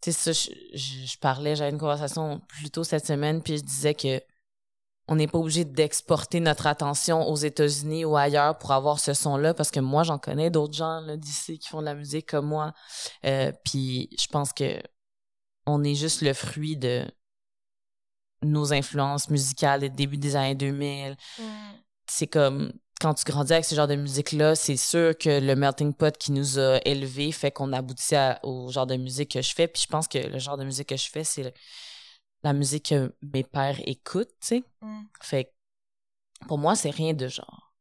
[0.00, 3.56] tu sais, ça, je, je, je parlais, j'avais une conversation plus tôt cette semaine, puis
[3.58, 4.20] je disais que
[5.12, 9.52] on n'est pas obligé d'exporter notre attention aux États-Unis ou ailleurs pour avoir ce son-là,
[9.52, 12.72] parce que moi, j'en connais d'autres gens d'ici qui font de la musique comme moi.
[13.26, 14.80] Euh, puis je pense que
[15.66, 17.04] on est juste le fruit de
[18.42, 21.42] nos influences musicales des début des années 2000, Mm.
[22.08, 25.92] c'est comme quand tu grandis avec ce genre de musique-là, c'est sûr que le melting
[25.92, 29.54] pot qui nous a élevés fait qu'on aboutit à- au genre de musique que je
[29.54, 29.66] fais.
[29.68, 31.52] Puis je pense que le genre de musique que je fais, c'est
[32.42, 34.64] la musique que mes pères écoutent, tu sais.
[34.80, 35.02] Mm.
[35.20, 37.72] Fait que pour moi, c'est rien de genre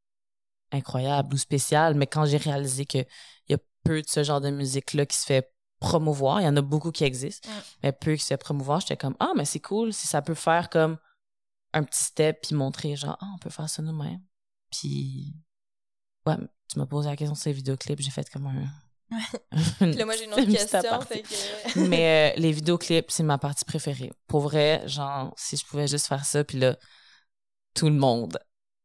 [0.71, 4.39] incroyable ou spécial, mais quand j'ai réalisé que il y a peu de ce genre
[4.41, 7.61] de musique-là qui se fait promouvoir, il y en a beaucoup qui existent, Mm.
[7.83, 10.35] mais peu qui se fait promouvoir, j'étais comme ah mais c'est cool si ça peut
[10.35, 10.97] faire comme
[11.73, 14.21] un petit step puis montrer genre ah on peut faire ça nous-mêmes.
[14.71, 15.35] Puis
[16.27, 16.37] ouais,
[16.69, 18.65] tu m'as posé la question sur les vidéoclips, j'ai fait comme un
[19.79, 21.23] Puis là, moi, j'ai une autre question, aparté.
[21.23, 21.79] fait que...
[21.87, 24.11] mais euh, les vidéoclips, c'est ma partie préférée.
[24.27, 26.77] Pour vrai, genre, si je pouvais juste faire ça, puis là,
[27.73, 28.37] tout le monde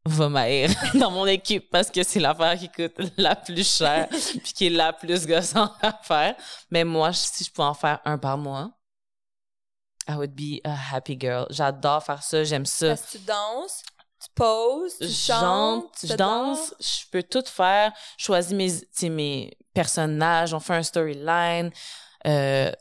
[0.05, 4.53] va m'haïr dans mon équipe parce que c'est l'affaire qui coûte la plus cher puis
[4.53, 6.37] qui est la plus gossante à faire.
[6.71, 8.71] Mais moi, si je pouvais en faire un par mois,
[10.09, 11.47] I would be a happy girl.
[11.51, 12.91] J'adore faire ça, j'aime ça.
[12.91, 13.83] Parce que tu danses,
[14.21, 17.93] tu poses, tu Je chantes, je danse, je peux tout faire.
[18.19, 21.71] Je choisis mes, mes personnages, on fait un storyline.
[22.27, 22.73] Euh,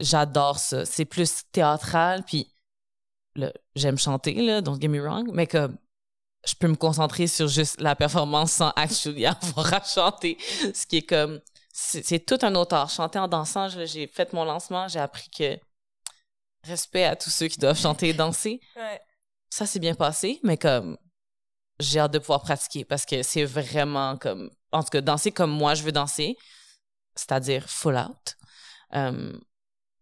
[0.00, 0.84] J'adore ça.
[0.84, 2.54] C'est plus théâtral, puis
[3.74, 5.76] j'aime chanter, là, don't get me wrong, mais comme
[6.46, 10.38] je peux me concentrer sur juste la performance sans actually avoir à chanter.
[10.72, 11.40] Ce qui est comme,
[11.72, 12.90] c'est tout un autre art.
[12.90, 15.58] Chanter en dansant, j'ai fait mon lancement, j'ai appris que
[16.64, 19.00] respect à tous ceux qui doivent chanter et danser Ouais.
[19.50, 20.96] Ça s'est bien passé, mais comme
[21.80, 25.50] j'ai hâte de pouvoir pratiquer parce que c'est vraiment comme en tout cas danser comme
[25.50, 26.36] moi je veux danser,
[27.14, 28.36] c'est-à-dire full out.
[28.94, 29.38] Euh,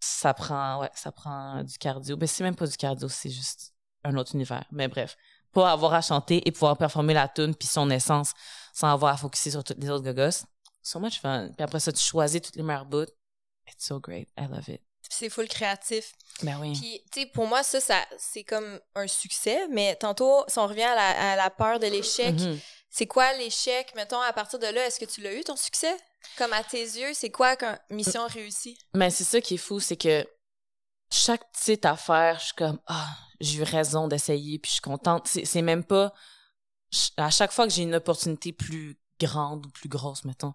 [0.01, 2.17] ça prend ouais, ça prend du cardio.
[2.17, 4.65] Ben c'est même pas du cardio, c'est juste un autre univers.
[4.71, 5.17] Mais bref,
[5.53, 8.33] pas avoir à chanter et pouvoir performer la tune puis son essence
[8.73, 10.45] sans avoir à focuser sur toutes les autres gogos.
[10.83, 11.51] So much fun.
[11.57, 13.11] Puis après ça tu choisis toutes les meilleures bouts.
[13.69, 14.29] It's so great.
[14.39, 14.86] I love it.
[15.11, 16.13] C'est full créatif.
[16.43, 16.73] Ben oui.
[16.79, 19.67] Puis, tu sais, pour moi, ça, ça c'est comme un succès.
[19.71, 22.59] Mais tantôt, si on revient à la, à la peur de l'échec, Mhm.
[22.91, 23.95] c'est quoi l'échec?
[23.95, 25.97] Mettons, à partir de là, est-ce que tu l'as eu, ton succès?
[26.37, 28.77] Comme à tes yeux, c'est quoi qu'une mission réussie?
[28.95, 30.27] Mais c'est ça qui est fou, c'est que
[31.11, 33.09] chaque petite affaire, je suis comme ah,
[33.41, 35.29] j'ai eu raison d'essayer, puis je suis contente.
[35.29, 36.13] C'est, même pas
[37.17, 40.53] à chaque fois que j'ai une opportunité plus grande ou plus grosse, mettons,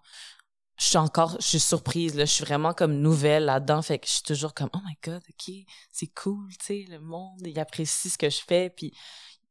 [0.78, 4.06] je suis encore, je suis surprise là, je suis vraiment comme nouvelle là-dedans, fait que
[4.06, 5.54] je suis toujours comme oh my god, ok,
[5.92, 8.92] c'est cool, tu sais, le monde il apprécie ce que je fais, puis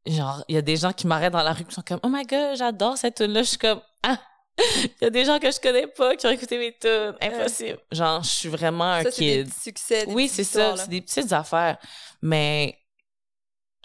[0.05, 2.09] genre il y a des gens qui m'arrêtent dans la rue qui sont comme oh
[2.09, 4.19] my god, j'adore cette tune là, je suis comme ah
[4.85, 7.15] il y a des gens que je connais pas qui ont écouté mes tunes.
[7.21, 7.79] Impossible.
[7.91, 9.49] Genre, je suis vraiment un Ça, c'est des kid.
[9.49, 10.05] petits succès.
[10.05, 10.75] des Oui, c'est ça.
[10.77, 11.77] C'est des petites affaires.
[12.21, 12.77] Mais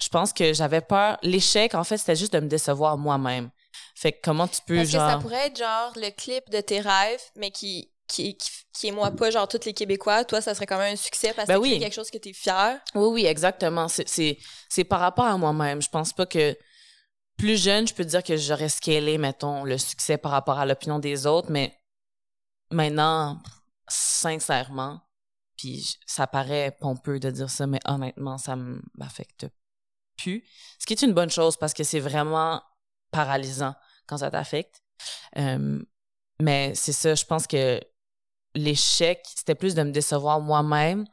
[0.01, 1.19] je pense que j'avais peur.
[1.23, 3.51] L'échec, en fait, c'était juste de me décevoir moi-même.
[3.95, 5.21] Fait que comment tu peux, Parce que ça genre.
[5.23, 9.31] pourrait être genre le clip de tes rêves, mais qui, qui, qui, qui émoit pas
[9.31, 10.25] genre tous les Québécois.
[10.25, 11.79] Toi, ça serait quand même un succès parce que Ben c'est oui.
[11.79, 12.79] quelque chose que t'es fier.
[12.95, 13.89] Oui, oui, exactement.
[13.89, 15.81] C'est, c'est, c'est par rapport à moi-même.
[15.83, 16.57] Je pense pas que
[17.39, 20.99] plus jeune, je peux dire que j'aurais scalé, mettons, le succès par rapport à l'opinion
[20.99, 21.79] des autres, mais
[22.71, 23.41] maintenant,
[23.89, 25.01] sincèrement,
[25.57, 28.57] puis ça paraît pompeux de dire ça, mais honnêtement, ça
[28.95, 29.47] m'affecte
[30.17, 30.45] plus.
[30.79, 32.63] Ce qui est une bonne chose parce que c'est vraiment
[33.17, 33.75] paralysant
[34.07, 34.83] quand ça t'affecte.
[35.39, 35.83] Euh,
[36.41, 37.81] mais c'est ça, je pense que
[38.55, 41.05] l'échec, c'était plus de me décevoir moi-même,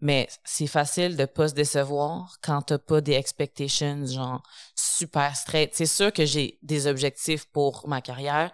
[0.00, 4.42] mais c'est facile de pas se décevoir quand t'as pas des expectations genre
[4.74, 5.74] super straight.
[5.74, 8.52] C'est sûr que j'ai des objectifs pour ma carrière,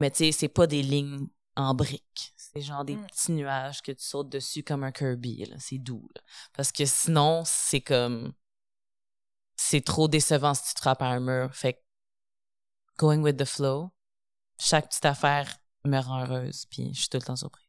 [0.00, 2.32] mais tu sais, c'est pas des lignes en briques.
[2.36, 3.06] C'est genre des Mm.
[3.06, 5.50] petits nuages que tu sautes dessus comme un Kirby.
[5.58, 6.08] C'est doux.
[6.14, 6.20] là.
[6.54, 8.32] Parce que sinon, c'est comme...
[9.56, 11.54] C'est trop décevant si tu te frappes à un mur.
[11.54, 11.78] Fait que
[12.98, 13.90] going with the flow,
[14.58, 17.62] chaque petite affaire me rend heureuse, puis je suis tout le temps surprise.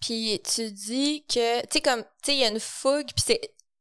[0.00, 3.24] Puis tu dis que, tu sais, comme, tu sais, il y a une fougue, puis
[3.26, 3.40] c'est.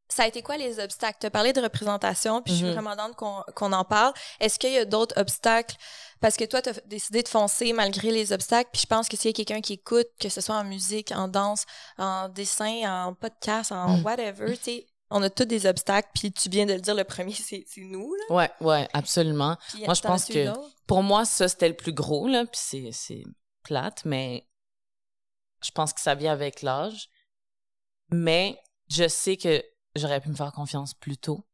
[0.09, 1.17] Ça a été quoi les obstacles?
[1.19, 2.71] Tu as parlé de représentation, puis je suis Mhm.
[2.81, 4.13] vraiment contente qu'on en parle.
[4.39, 5.75] Est-ce qu'il y a d'autres obstacles?
[6.21, 9.17] Parce que toi, tu as décidé de foncer malgré les obstacles, puis je pense que
[9.17, 11.65] s'il y a quelqu'un qui écoute, que ce soit en musique, en danse,
[11.97, 14.05] en dessin, en podcast, en Mhm.
[14.05, 17.03] whatever, tu sais, on a tous des obstacles, puis tu viens de le dire, le
[17.03, 18.35] premier, c'est nous, là.
[18.35, 19.57] Ouais, ouais, absolument.
[19.69, 20.53] Puis Moi, je pense que-?
[20.85, 23.23] Pour moi, ça, c'était le plus gros, là, puis c'est,
[23.63, 24.47] plate, mais
[25.61, 27.09] je pense que ça vient avec l'âge.
[28.09, 28.57] Mais
[28.89, 29.61] je sais que
[29.95, 31.45] j'aurais pu me faire confiance plus tôt.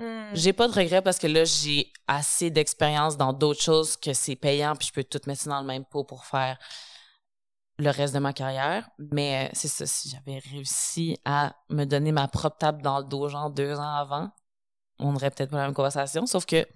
[0.00, 0.34] Hmm.
[0.34, 4.34] J'ai pas de regrets parce que là, j'ai assez d'expérience dans d'autres choses que c'est
[4.34, 6.58] payant, puis je peux tout mettre ça dans le même pot pour faire
[7.78, 8.88] le reste de ma carrière.
[8.98, 13.04] Mais euh, c'est ça, si j'avais réussi à me donner ma propre table dans le
[13.04, 14.30] dos, genre deux ans avant,
[14.98, 16.66] on n'aurait peut-être pas la même conversation, sauf que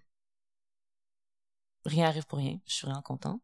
[1.84, 2.58] rien arrive pour rien.
[2.66, 3.40] Je suis vraiment contente.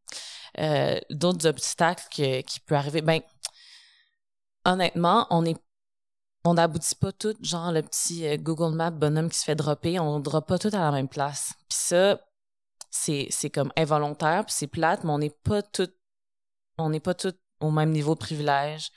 [0.58, 3.20] Euh, d'autres obstacles qui peuvent arriver, ben,
[4.64, 5.56] honnêtement, on est
[6.44, 9.98] on n'aboutit pas tout, genre le petit euh, Google Maps bonhomme qui se fait dropper,
[9.98, 11.54] on ne drop pas tout à la même place.
[11.68, 12.20] Puis ça,
[12.90, 15.88] c'est, comme involontaire, puis c'est plate, mais on n'est pas tout,
[16.78, 17.32] on n'est pas tout
[17.66, 18.90] au même niveau de privilège,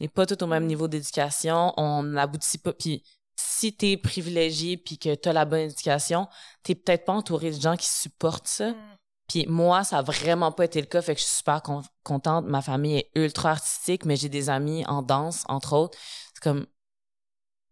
[0.00, 2.72] on n'est pas tout au même niveau d'éducation, on n'aboutit pas.
[2.72, 3.02] Puis
[3.36, 6.28] si t'es privilégié puis que t'as la bonne éducation,
[6.62, 8.70] t'es peut-être pas entouré de gens qui supportent ça.
[8.70, 8.76] Mm.
[9.28, 11.60] Puis moi, ça a vraiment pas été le cas, fait que je suis super
[12.04, 12.46] contente.
[12.46, 15.98] Ma famille est ultra artistique, mais j'ai des amis en danse, entre autres.
[16.32, 16.66] C'est comme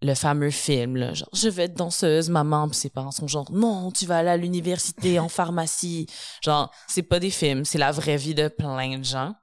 [0.02, 3.50] le fameux film, là, genre, je vais être danseuse, maman, pis ses parents sont genre,
[3.52, 6.06] non, tu vas aller à l'université, en pharmacie.
[6.42, 9.34] Genre, c'est pas des films, c'est la vraie vie de plein de gens,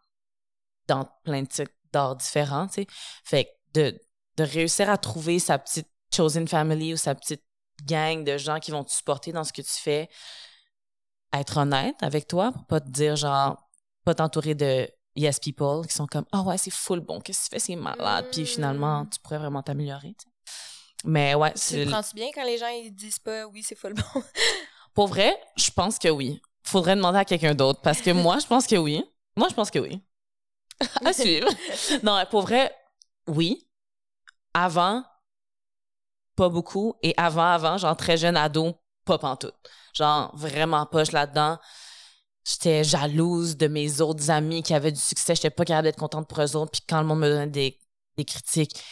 [0.94, 2.88] dans plein de types d'arts différents, tu sais.
[3.24, 4.02] Fait que de,
[4.38, 7.44] de réussir à trouver sa petite chosen family ou sa petite
[7.86, 10.10] gang de gens qui vont te supporter dans ce que tu fais,
[11.34, 13.70] être honnête avec toi pour pas te dire genre,
[14.04, 17.46] pas t'entourer de yes people qui sont comme, ah ouais, c'est full bon, qu'est-ce que
[17.46, 20.16] tu fais, c'est malade, puis finalement, tu pourrais vraiment t'améliorer,
[21.04, 21.54] mais ouais.
[21.54, 24.04] Tu le prends-tu bien quand les gens ils disent pas oui, c'est full bon?
[24.94, 26.42] Pour vrai, je pense que oui.
[26.64, 29.04] Faudrait demander à quelqu'un d'autre parce que moi, je pense que oui.
[29.36, 30.02] Moi, je pense que oui.
[31.06, 31.48] à suivre.
[32.04, 32.74] non, pour vrai,
[33.28, 33.68] oui.
[34.54, 35.04] Avant,
[36.36, 36.96] pas beaucoup.
[37.02, 38.74] Et avant, avant, genre très jeune ado,
[39.06, 39.56] pas pantoute.
[39.94, 41.58] Genre vraiment poche là-dedans.
[42.44, 45.36] J'étais jalouse de mes autres amis qui avaient du succès.
[45.36, 46.72] J'étais pas capable d'être contente pour eux autres.
[46.72, 47.78] Puis quand le monde me donnait des,
[48.26, 48.84] critiques,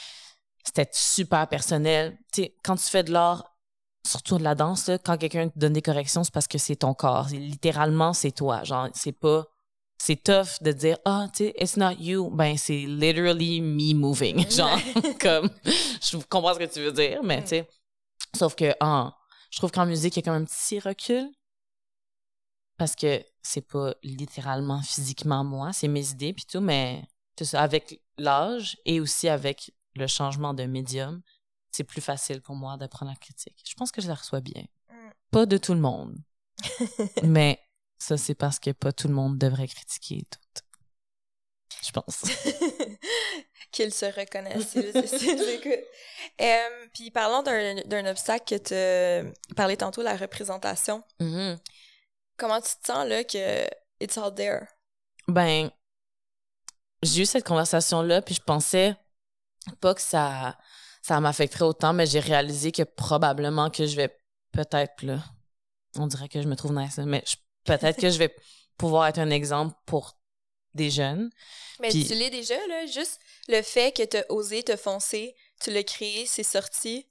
[0.63, 2.17] c'était super personnel.
[2.31, 3.55] Tu sais, quand tu fais de l'art,
[4.05, 6.93] surtout de la danse, quand quelqu'un te donne des corrections, c'est parce que c'est ton
[6.93, 7.27] corps.
[7.29, 8.63] Littéralement, c'est toi.
[8.63, 9.45] Genre, c'est pas.
[10.01, 12.29] C'est tough de dire, ah, tu sais, it's not you.
[12.29, 14.49] Ben, c'est literally me moving.
[14.51, 14.79] Genre,
[15.19, 15.49] comme.
[15.65, 17.69] Je comprends ce que tu veux dire, mais tu sais.
[18.35, 19.15] Sauf que, ah,
[19.51, 21.29] je trouve qu'en musique, il y a quand même un petit recul.
[22.77, 27.03] Parce que c'est pas littéralement physiquement moi, c'est mes idées puis tout, mais
[27.37, 31.21] c'est ça, avec l'âge et aussi avec le changement de médium,
[31.71, 33.61] c'est plus facile pour moi d'apprendre la critique.
[33.67, 34.63] Je pense que je la reçois bien.
[34.89, 35.09] Mm.
[35.31, 36.17] Pas de tout le monde.
[37.23, 37.59] mais
[37.99, 40.63] ça, c'est parce que pas tout le monde devrait critiquer tout.
[41.85, 42.21] Je pense.
[43.71, 44.75] Qu'ils se reconnaissent.
[46.41, 51.03] euh, puis parlons d'un obstacle que tu parlé tantôt, la représentation.
[51.19, 51.57] Mm-hmm.
[52.37, 53.67] Comment tu te sens là que
[53.99, 54.65] it's all there?
[55.27, 55.69] Ben,
[57.03, 58.95] j'ai eu cette conversation-là, puis je pensais
[59.81, 60.57] pas que ça,
[61.01, 64.17] ça m'affecterait autant, mais j'ai réalisé que probablement que je vais
[64.51, 65.23] peut-être, là,
[65.97, 67.23] on dirait que je me trouve nice, mais
[67.77, 68.33] peut-être que je vais
[68.77, 70.17] pouvoir être un exemple pour
[70.73, 71.29] des jeunes.
[71.79, 75.71] Mais tu l'es déjà, là, juste le fait que tu as osé te foncer, tu
[75.71, 77.07] l'as créé, c'est sorti.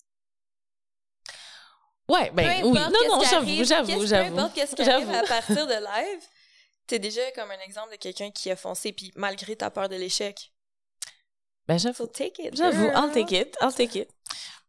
[2.08, 2.78] Ouais, ben oui.
[2.78, 4.34] Non, non, j'avoue, j'avoue, j'avoue.
[4.34, 6.22] Peu importe qu'est-ce qui arrive à partir de live,
[6.86, 9.96] t'es déjà comme un exemple de quelqu'un qui a foncé, puis malgré ta peur de
[9.96, 10.52] l'échec.
[11.66, 12.06] Ben, j'avoue.
[12.06, 12.56] take it.
[12.56, 13.56] J'avoue, I'll take it.
[13.60, 14.08] I'll take it.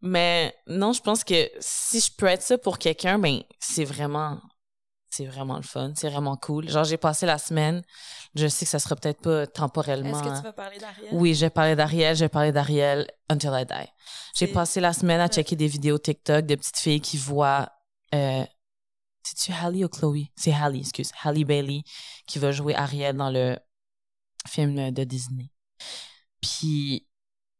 [0.01, 4.41] Mais non, je pense que si je peux être ça pour quelqu'un, ben, c'est vraiment,
[5.19, 5.91] c'est vraiment le fun.
[5.95, 6.69] C'est vraiment cool.
[6.69, 7.81] Genre, j'ai passé la semaine.
[8.35, 10.17] Je sais que ça sera peut-être pas temporellement.
[10.17, 11.09] Est-ce que tu vas parler d'Ariel?
[11.11, 12.15] Oui, j'ai parlé d'Ariel.
[12.15, 13.89] J'ai parlé d'Ariel until I die.
[14.33, 17.69] J'ai passé la semaine à checker des vidéos TikTok de petites filles qui voient,
[18.15, 18.45] euh,
[19.23, 20.27] c'est-tu Halle ou Chloe?
[20.37, 21.11] C'est Halle, excuse.
[21.21, 21.81] Halle Bailey
[22.25, 23.57] qui va jouer Ariel dans le
[24.47, 25.51] film de Disney.
[26.39, 27.05] Puis,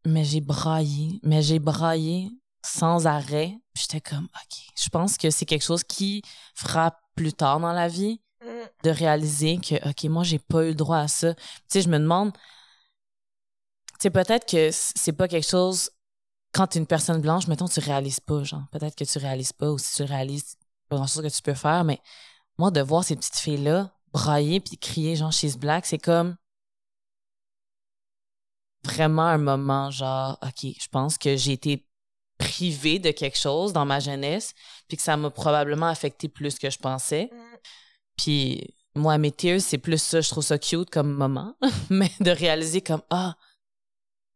[0.05, 2.29] mais j'ai braillé, mais j'ai braillé
[2.63, 3.53] sans arrêt.
[3.75, 6.21] J'étais comme, OK, je pense que c'est quelque chose qui
[6.55, 8.47] fera plus tard dans la vie mm.
[8.85, 11.33] de réaliser que, OK, moi, j'ai pas eu le droit à ça.
[11.33, 15.91] Tu sais, je me demande, tu sais, peut-être que c'est pas quelque chose,
[16.53, 19.51] quand tu es une personne blanche, mettons, tu réalises pas, genre, peut-être que tu réalises
[19.51, 20.55] pas, ou si tu réalises,
[20.87, 21.99] pas grand-chose que tu peux faire, mais
[22.57, 26.37] moi, de voir ces petites filles-là brailler puis crier, genre, she's black, c'est comme,
[28.85, 31.85] vraiment un moment genre, OK, je pense que j'ai été
[32.39, 34.55] privée de quelque chose dans ma jeunesse,
[34.87, 37.29] puis que ça m'a probablement affecté plus que je pensais.
[37.31, 37.57] Mm.
[38.17, 41.55] Puis moi, mes tears, c'est plus ça, je trouve ça cute comme moment,
[41.91, 43.35] mais de réaliser comme, ah,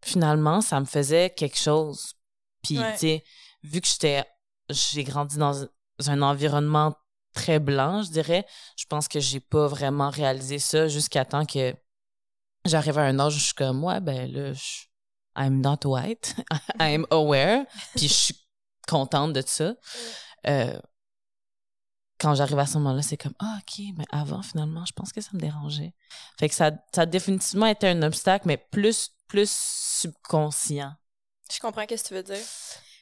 [0.04, 2.14] finalement, ça me faisait quelque chose.
[2.62, 3.24] Puis, tu sais,
[3.64, 4.24] vu que j'étais,
[4.70, 5.66] j'ai grandi dans
[6.08, 6.96] un environnement
[7.34, 8.46] très blanc, je dirais,
[8.78, 11.74] je pense que j'ai pas vraiment réalisé ça jusqu'à temps que
[12.66, 14.84] j'arrive à un âge où je suis comme, ouais, ben là, je,
[15.36, 16.36] I'm not white,
[16.80, 17.66] I'm aware,
[17.96, 18.36] puis je suis
[18.88, 19.74] contente de ça.
[20.48, 20.80] euh,
[22.20, 25.20] quand j'arrive à ce moment-là, c'est comme, ah, OK, mais avant, finalement, je pense que
[25.20, 25.94] ça me dérangeait.
[26.40, 30.94] Fait que ça, ça a définitivement été un obstacle, mais plus, plus subconscient.
[31.52, 32.46] Je comprends ce que tu veux dire.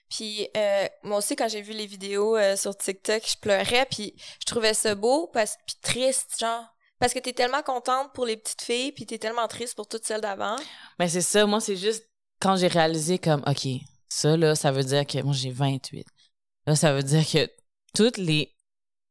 [0.09, 4.15] Puis euh, moi aussi, quand j'ai vu les vidéos euh, sur TikTok, je pleurais, puis
[4.39, 6.65] je trouvais ça beau, parce, puis triste, genre.
[6.99, 10.05] Parce que t'es tellement contente pour les petites filles, puis t'es tellement triste pour toutes
[10.05, 10.55] celles d'avant.
[10.99, 12.05] Mais c'est ça, moi, c'est juste
[12.41, 13.67] quand j'ai réalisé comme, OK,
[14.09, 16.05] ça, là, ça veut dire que moi, j'ai 28.
[16.67, 17.49] Là, ça veut dire que
[17.93, 18.53] toutes les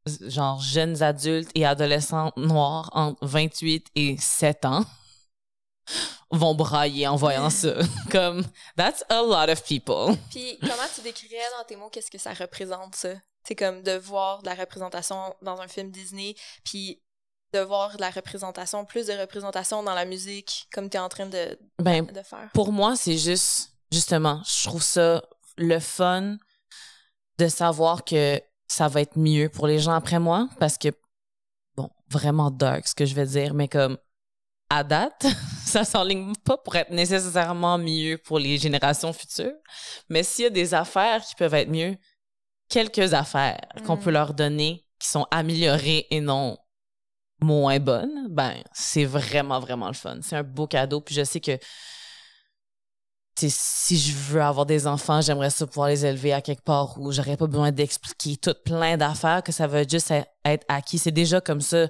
[0.07, 4.85] genre jeunes adultes et adolescents noirs entre 28 et 7 ans
[6.31, 7.75] vont brailler en voyant ça.
[8.11, 8.45] Comme,
[8.77, 10.17] that's a lot of people.
[10.31, 13.15] Puis, comment tu décrirais dans tes mots qu'est-ce que ça représente, ça?
[13.43, 17.01] C'est comme de voir la représentation dans un film Disney, puis
[17.53, 21.09] de voir de la représentation, plus de représentation dans la musique, comme tu es en
[21.09, 22.49] train de, ben, de faire?
[22.55, 25.23] Pour moi, c'est juste, justement, je trouve ça
[25.57, 26.37] le fun
[27.39, 30.89] de savoir que ça va être mieux pour les gens après moi parce que,
[31.77, 33.99] bon, vraiment dark ce que je vais dire, mais comme
[34.69, 35.27] à date,
[35.65, 39.57] ça s'enligne pas pour être nécessairement mieux pour les générations futures.
[40.09, 41.97] Mais s'il y a des affaires qui peuvent être mieux,
[42.69, 44.01] quelques affaires qu'on mm.
[44.01, 46.57] peut leur donner qui sont améliorées et non
[47.43, 50.19] moins bonnes, ben, c'est vraiment, vraiment le fun.
[50.23, 51.01] C'est un beau cadeau.
[51.01, 51.59] Puis je sais que
[53.49, 57.11] si je veux avoir des enfants, j'aimerais ça pouvoir les élever à quelque part où
[57.11, 60.13] j'aurais pas besoin d'expliquer tout plein d'affaires, que ça va juste
[60.45, 60.99] être acquis.
[60.99, 61.89] C'est déjà comme ça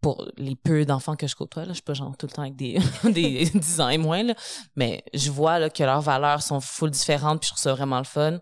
[0.00, 1.62] pour les peu d'enfants que je côtoie.
[1.62, 1.68] Là.
[1.68, 4.34] Je suis pas genre tout le temps avec des, des 10 ans et moins, là.
[4.76, 7.98] mais je vois là, que leurs valeurs sont full différentes, puis je trouve ça vraiment
[7.98, 8.38] le fun.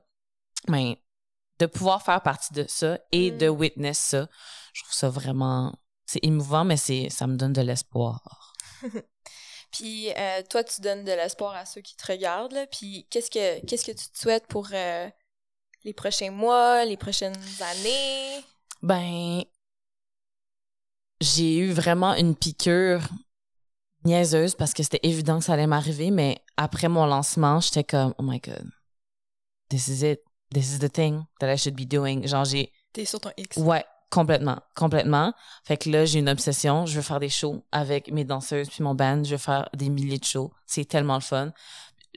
[0.69, 1.01] Mais
[1.59, 3.57] de pouvoir faire partie de ça et de mm.
[3.57, 4.29] witness ça,
[4.73, 5.75] je trouve ça vraiment...
[6.07, 8.55] C'est émouvant, mais c'est ça me donne de l'espoir.
[9.73, 12.53] Puis euh, toi, tu donnes de l'espoir à ceux qui te regardent.
[12.53, 12.67] Là.
[12.67, 15.09] Puis qu'est-ce que qu'est-ce que tu te souhaites pour euh,
[15.85, 18.45] les prochains mois, les prochaines années?
[18.83, 19.43] Ben,
[21.21, 23.09] j'ai eu vraiment une piqûre
[24.05, 28.15] niaiseuse parce que c'était évident que ça allait m'arriver, mais après mon lancement, j'étais comme,
[28.19, 28.71] oh my god,
[29.69, 30.21] this is it,
[30.55, 32.27] this is the thing that I should be doing.
[32.27, 32.73] Genre, j'ai.
[32.93, 33.57] T'es sur ton X.
[33.57, 33.85] Ouais,
[34.17, 35.35] Complètement, complètement.
[35.63, 36.87] Fait que là, j'ai une obsession.
[36.87, 39.23] Je veux faire des shows avec mes danseuses puis mon band.
[39.23, 40.51] Je veux faire des milliers de shows.
[40.65, 41.53] C'est tellement le fun.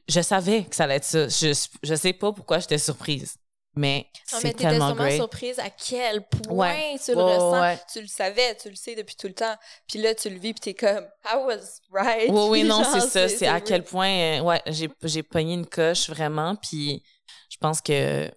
[0.08, 1.28] Je savais que ça allait être ça.
[1.28, 3.36] Je, je sais pas pourquoi j'étais surprise.
[3.76, 5.18] Mais c'est tellement great.
[5.18, 7.84] surprise à quel point tu le ressens.
[7.92, 9.56] Tu le savais, tu le sais depuis tout le temps.
[9.86, 12.30] Puis là, tu le vis, puis t'es comme, I was right.
[12.30, 13.28] Oui, oui, non, c'est ça.
[13.28, 16.56] C'est à quel point, euh, ouais, j'ai, j'ai pogné une coche vraiment.
[16.56, 17.04] Puis
[17.50, 18.32] je pense que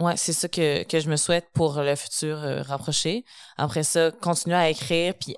[0.00, 3.24] Ouais, c'est ça que, que je me souhaite pour le futur euh, rapproché.
[3.56, 5.36] Après ça, continuer à écrire, puis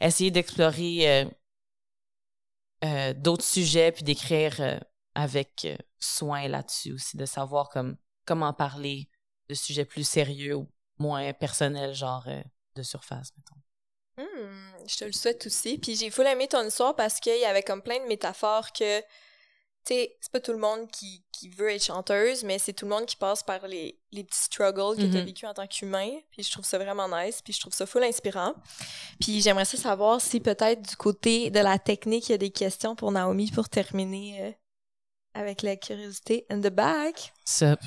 [0.00, 1.24] essayer d'explorer euh,
[2.84, 4.80] euh, d'autres sujets, puis d'écrire
[5.14, 5.66] avec
[5.98, 9.08] soin là-dessus aussi, de savoir comme, comment parler
[9.48, 12.28] de sujets plus sérieux ou moins personnels, genre
[12.74, 13.60] de surface, mettons.
[14.16, 15.78] Hmm, je te le souhaite aussi.
[15.78, 19.00] Puis j'ai full aimé ton histoire parce qu'il y avait comme plein de métaphores que
[19.86, 22.90] sais, c'est pas tout le monde qui, qui, veut être chanteuse, mais c'est tout le
[22.90, 26.10] monde qui passe par les, les petits struggles que tu as vécu en tant qu'humain.
[26.30, 28.54] Puis je trouve ça vraiment nice, puis je trouve ça full inspirant.
[29.20, 32.50] Puis j'aimerais ça savoir si peut-être du côté de la technique, il y a des
[32.50, 34.50] questions pour Naomi pour terminer euh,
[35.34, 37.32] avec la curiosité in the back.
[37.44, 37.80] Sup.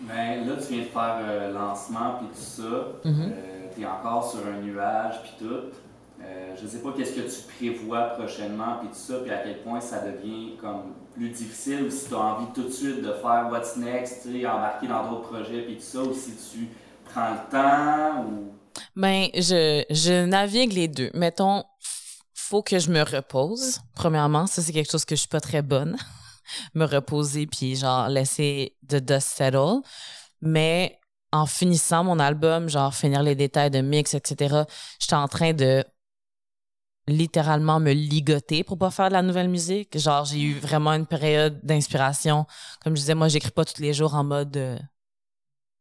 [0.00, 3.08] Ben, là, tu viens de faire euh, lancement puis tout ça.
[3.08, 3.32] Mm-hmm.
[3.32, 5.72] Euh, t'es encore sur un nuage puis tout.
[6.22, 9.38] Euh, je ne sais pas qu'est-ce que tu prévois prochainement, puis tout ça, puis à
[9.38, 13.02] quel point ça devient comme plus difficile, ou si tu as envie tout de suite
[13.02, 16.68] de faire what's next, embarquer dans d'autres projets, puis tout ça, ou si tu
[17.04, 18.52] prends le temps, ou...
[18.94, 21.10] Ben, je, je navigue les deux.
[21.14, 21.64] Mettons,
[22.34, 23.80] faut que je me repose.
[23.94, 25.96] Premièrement, ça, c'est quelque chose que je suis pas très bonne.
[26.74, 29.80] me reposer, puis genre, laisser the dust settle.
[30.40, 30.98] Mais
[31.32, 34.62] en finissant mon album, genre finir les détails de mix, etc.,
[35.00, 35.84] j'étais en train de
[37.08, 39.96] littéralement me ligoter pour pas faire de la nouvelle musique.
[39.98, 42.46] Genre, j'ai eu vraiment une période d'inspiration.
[42.82, 44.78] Comme je disais, moi, j'écris pas tous les jours en mode euh,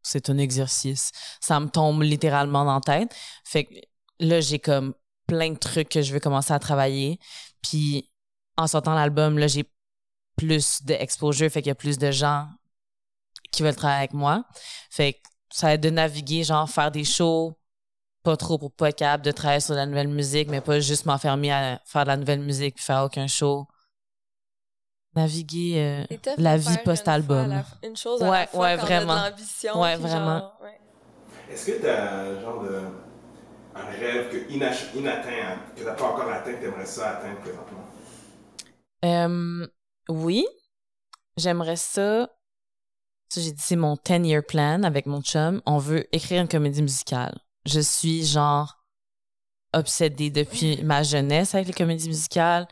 [0.05, 1.11] c'est un exercice.
[1.41, 3.15] Ça me tombe littéralement dans la tête.
[3.43, 3.73] Fait que
[4.19, 4.93] là, j'ai comme
[5.27, 7.19] plein de trucs que je veux commencer à travailler.
[7.61, 8.11] Puis
[8.57, 9.65] en sortant l'album, là, j'ai
[10.37, 12.47] plus d'exposure, fait qu'il y a plus de gens
[13.51, 14.45] qui veulent travailler avec moi.
[14.89, 15.19] Fait que
[15.49, 17.57] ça être de naviguer, genre faire des shows,
[18.25, 21.05] pas trop pour pas être capable de travailler sur la nouvelle musique, mais pas juste
[21.05, 23.67] m'enfermer à faire de la nouvelle musique puis faire aucun show.
[25.15, 27.63] Naviguer euh, la vie post-album.
[27.83, 29.15] Une, chose à ouais, la fois ouais, vraiment.
[29.15, 29.81] l'ambition.
[29.81, 30.51] Ouais, vraiment.
[31.49, 32.81] Est-ce que tu as genre de
[33.75, 37.39] un rêve que inatteint, que tu n'as pas encore atteint, que tu aimerais ça atteindre
[37.39, 37.85] présentement?
[39.05, 39.67] Euh,
[40.09, 40.45] oui.
[41.37, 42.29] J'aimerais ça.
[43.29, 45.61] Ça, j'ai dit, c'est mon 10-year plan avec mon chum.
[45.65, 47.37] On veut écrire une comédie musicale.
[47.65, 48.85] Je suis genre
[49.73, 52.67] obsédée depuis ma jeunesse avec les comédies musicales.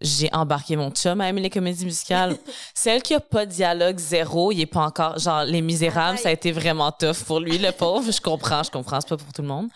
[0.00, 2.36] J'ai embarqué mon chum à aimer les comédies musicales.
[2.74, 6.30] Celle qui a pas de dialogue zéro, il est pas encore genre Les Misérables, ça
[6.30, 8.10] a été vraiment tough pour lui le pauvre.
[8.10, 9.68] Je comprends, je comprends, c'est pas pour tout le monde,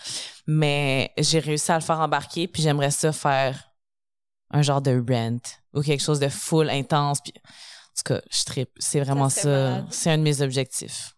[0.46, 3.70] mais j'ai réussi à le faire embarquer puis j'aimerais ça faire
[4.50, 5.40] un genre de rent
[5.74, 9.84] ou quelque chose de full intense puis en tout cas, je tripe, c'est vraiment ça,
[9.90, 11.13] c'est un de mes objectifs.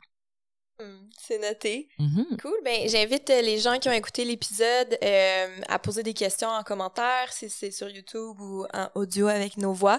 [1.27, 1.89] C'est noté.
[1.99, 2.37] Mhm.
[2.41, 2.57] Cool.
[2.65, 6.63] Ben, j'invite euh, les gens qui ont écouté l'épisode euh, à poser des questions en
[6.63, 9.99] commentaire, si c'est sur YouTube ou en audio avec nos voix.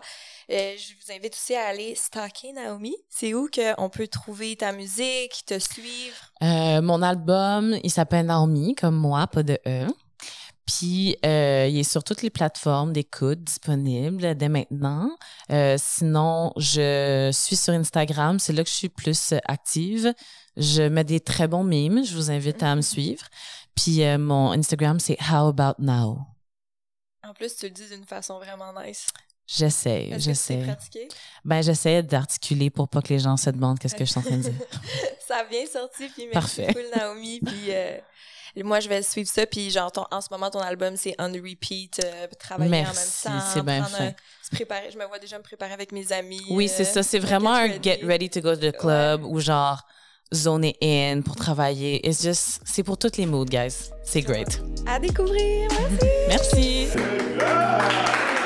[0.50, 2.96] Euh, je vous invite aussi à aller stalker Naomi.
[3.10, 6.16] C'est où qu'on peut trouver ta musique, te suivre?
[6.42, 9.88] Euh, mon album, il s'appelle Naomi, comme moi, pas de E.
[10.68, 15.10] Puis, euh, il est sur toutes les plateformes d'écoute disponibles dès maintenant.
[15.50, 20.14] Euh, sinon, je suis sur Instagram, c'est là que je suis plus active.
[20.58, 23.26] Je mets des très bons mimes, je vous invite à me suivre.
[23.76, 26.20] Puis, euh, mon Instagram, c'est How About Now.
[27.24, 29.08] En plus, tu le dis d'une façon vraiment nice.
[29.48, 30.66] J'essaie, j'essaie.
[31.46, 34.24] Ben, j'essaie d'articuler pour pas que les gens se demandent qu'est-ce que je suis en
[34.24, 34.54] train de dire.
[35.28, 36.68] ça a bien sorti, puis merci Parfait.
[36.68, 37.40] beaucoup, Naomi.
[37.40, 37.98] Puis euh,
[38.64, 39.46] moi, je vais suivre ça.
[39.46, 43.32] Puis genre, ton- en ce moment, ton album, c'est on repeat, euh, travailler Merci, en
[43.32, 43.46] même temps.
[43.54, 44.90] c'est bien un- se préparer.
[44.92, 46.42] Je me vois déjà me préparer avec mes amis.
[46.50, 47.04] Oui, c'est euh, ça.
[47.04, 47.80] C'est vraiment un ready.
[47.84, 49.82] get ready to go to the club ou genre
[50.34, 52.06] zoner in pour travailler.
[52.08, 53.92] It's just, c'est pour toutes les moods, guys.
[54.04, 54.62] C'est great.
[54.86, 55.70] À découvrir.
[56.30, 56.88] Merci.
[56.90, 58.37] Merci.